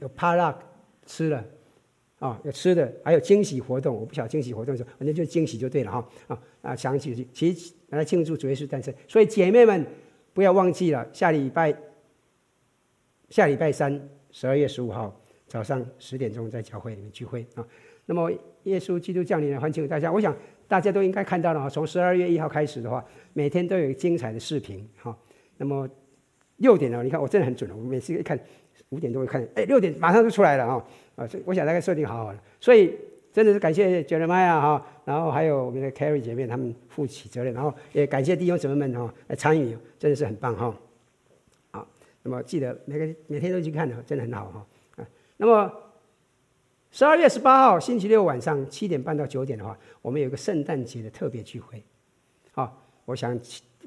[0.00, 0.56] 有 parlock
[1.06, 1.44] 吃了
[2.18, 9.86] 啊，有吃的，还有惊喜活动，我不晓得惊喜活动是什么，反正就惊喜就对了哈啊啊，想起其实来庆祝主耶稣诞生，所以姐妹们
[10.32, 11.76] 不要忘记了下礼拜。
[13.28, 17.66] 下礼拜三，十二月十五号早上十点钟，在教会里面聚会啊。
[18.04, 18.30] 那么，
[18.62, 20.32] 耶稣基督降临的欢庆大家，我想
[20.68, 21.68] 大家都应该看到了哈。
[21.68, 25.18] 从十二月一号开始的话，每天都有精彩的视频哈。
[25.56, 25.90] 那么
[26.58, 28.38] 六点了，你看我真的很准了，我每次一看
[28.90, 30.84] 五点都会看，哎，六点马上就出来了啊
[31.16, 31.28] 啊！
[31.44, 32.96] 我想大概设定好好了，所以
[33.32, 40.76] 真的是感谢 Jeremiah 哈，然后还有我们的 Carrie 姐妹他们负起责任，然后也感谢弟兄姊妹们哈来参与，真的是很棒哈。
[42.22, 44.66] 那么记得每个每天都去看的，真的很好哈
[45.02, 45.08] 啊。
[45.36, 45.72] 那么
[46.90, 51.80] 十二月十八号星期六晚上七点半到九点的话，我们有一个圣诞节的特别聚会。
[52.52, 53.38] 好，我想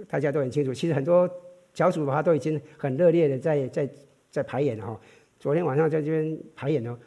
[0.08, 1.30] 大家都很清楚，其实很多
[1.74, 3.90] 小组的话都已经很热烈的在在
[4.32, 5.00] 在排演了哈。
[5.40, 6.98] 昨天晚上在这边排演呢，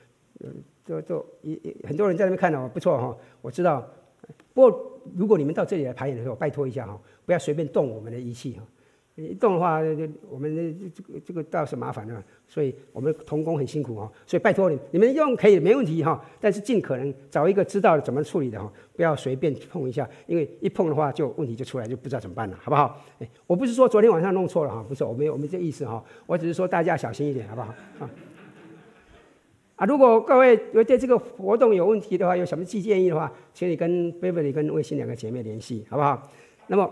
[0.84, 3.16] 都都一很多人在那边看哦，不错哈。
[3.40, 3.86] 我知道，
[4.54, 8.64] 不过如果你们到这里来排演的时候，拜托一下哈，不要随便动我们的仪器哈。
[9.14, 9.78] 一动的话，
[10.30, 23.04] 我们这这个这个倒是麻烦了，所以我们童工很辛苦哈，所以拜托你，你们用可以没问题哈，但是尽可能找一个知道怎么处理的哈，不要随便碰一下，因为一碰的话就问题就出来，就不知道怎么办了，好不好？
[23.18, 27.68] 哎，我不是说昨天晚上弄错了哈，不是，我没有我没这意思哈，我只是说大家小心一点，好不好？
[27.98, 28.10] 啊
[29.76, 36.30] 啊，如果各位有对这个活动有问题的话，有什么建议的话，请你跟 Beverly 跟卫星两个姐妹联系，好不好？
[36.66, 36.90] 那么。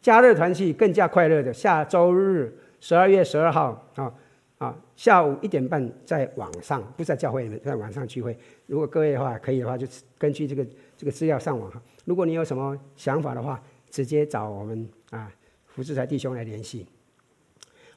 [0.00, 4.14] 加热团契更加快乐的下周日十二月十二号啊，
[4.58, 8.38] 啊，下午一点半在网上，不在教会里面，在网上聚会。
[8.66, 9.86] 如果各位的话可以的话，就
[10.16, 10.64] 根据这个
[10.96, 11.82] 这个资料上网哈。
[12.04, 15.30] 如果你有什么想法的话，直接找我们啊
[15.66, 16.86] 福智财弟兄来联系。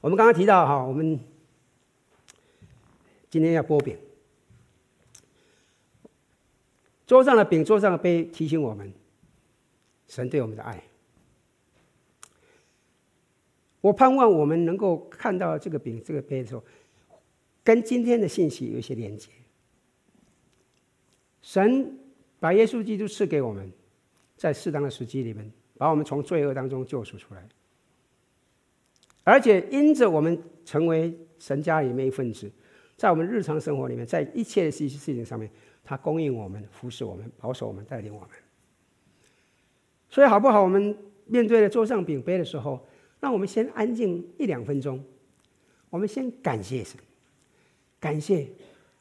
[0.02, 1.20] 我们刚刚提到哈，我们
[3.30, 3.96] 今天要擘饼，
[7.06, 8.92] 桌上的饼，桌上的杯，提醒我们
[10.08, 10.84] 神对我们的爱。
[13.82, 16.64] 我盼望我们能够看到这个饼、这个杯的时候，
[17.64, 19.30] 跟今天的信息有一些连接。
[21.42, 21.98] 神
[22.40, 23.72] 把耶稣基督赐给我们，
[24.38, 27.44] 在适当的时机里面，把我们从罪恶当中救赎出来，
[29.24, 32.52] 而且因着我们成为神家里面一份子，
[32.96, 35.50] 在我们日常生活里面，在一切的事事情上面，
[35.84, 38.30] 他供应我们、服侍我们、保守我们、带领我们。
[40.08, 40.62] 所以好不好？
[40.62, 42.80] 我们面对着桌上饼杯的时候。
[43.22, 45.02] 让我们先安静一两分钟，
[45.90, 47.00] 我们先感谢神，
[48.00, 48.50] 感谢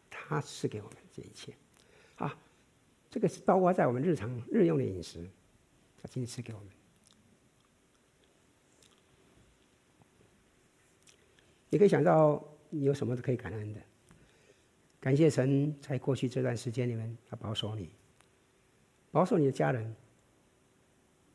[0.09, 1.53] 他赐给我们这一切，
[2.17, 2.39] 啊，
[3.11, 5.27] 这个是包括在我们日常日用的饮食，
[6.01, 6.69] 他今天赐给我们。
[11.71, 13.81] 你可以想到你有什么是可以感恩的？
[15.01, 17.89] 感谢神，在过去这段时间里面，他保守你，
[19.11, 19.97] 保守你的家人，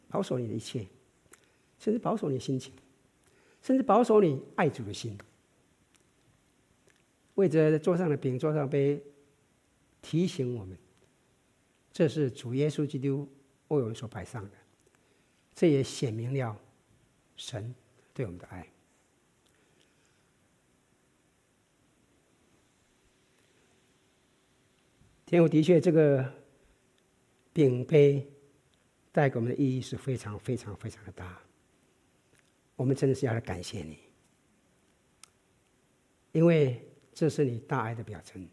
[0.08, 0.86] 保守你的一切。
[1.78, 2.74] 甚至保守你心情，
[3.62, 5.18] 甚至保守你爱主的心，
[7.36, 9.02] 为着桌上的饼、桌上杯，
[10.02, 10.78] 提醒我们，
[11.92, 13.28] 这是主耶稣基督
[13.68, 14.52] 为我们所摆上的，
[15.54, 16.60] 这也显明了
[17.36, 17.74] 神
[18.14, 18.68] 对我们的爱。
[25.26, 26.32] 天父的确，这个
[27.52, 28.26] 饼杯
[29.12, 31.42] 带给我们的意义是非常、非常、非常的大。
[32.76, 33.98] 我们真的是要来感谢你，
[36.34, 36.82] 因为
[37.14, 38.48] 这是你大爱的表征。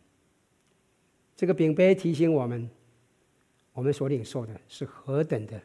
[1.34, 2.70] 这个饼杯提醒我们，
[3.72, 5.60] 我们所领受的是何等的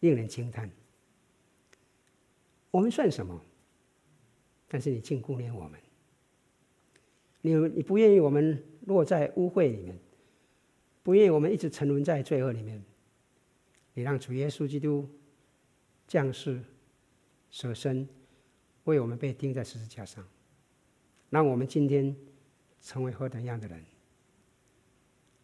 [0.00, 0.70] 令人惊叹。
[2.70, 3.38] 我们算什么？
[4.68, 5.78] 但是你竟顾念我们，
[7.42, 9.98] 你你不愿意我们落在污秽里面，
[11.02, 12.82] 不愿意我们一直沉沦在罪恶里面。
[13.92, 15.06] 你让主耶稣基督
[16.06, 16.62] 降世。
[17.50, 18.08] 舍身，
[18.84, 20.26] 为我们被钉在十字架上，
[21.28, 22.14] 让我们今天
[22.80, 23.84] 成为何等样的人？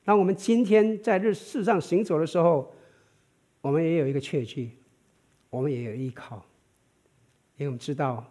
[0.05, 2.73] 让我们今天在日世上行走的时候，
[3.61, 4.71] 我们也有一个确据，
[5.51, 6.37] 我们也有依靠，
[7.57, 8.25] 因为我们知道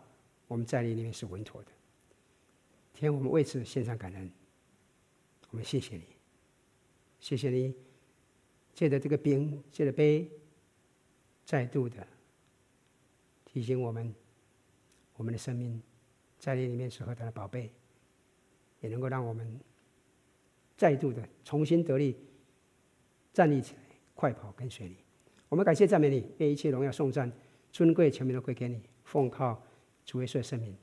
[0.48, 1.68] 我们在你里面是稳妥的。
[2.94, 4.32] 天，我们为此献上感恩，
[5.50, 6.04] 我们谢谢你，
[7.20, 7.76] 谢谢你
[8.74, 10.30] 借着这个饼，借着杯，
[11.44, 12.08] 再度的。
[13.56, 14.14] 提醒我们，
[15.16, 15.82] 我们的生命
[16.38, 17.72] 在你里面是何等的宝贝，
[18.82, 19.58] 也能够让我们
[20.76, 22.18] 再度的重新得力，
[23.32, 23.80] 站立起来，
[24.14, 24.98] 快跑跟随你。
[25.48, 27.32] 我们感谢赞美你，愿一切荣耀颂赞、
[27.72, 28.82] 尊贵全名都归给你。
[29.06, 29.64] 奉靠
[30.04, 30.76] 主耶稣的圣名。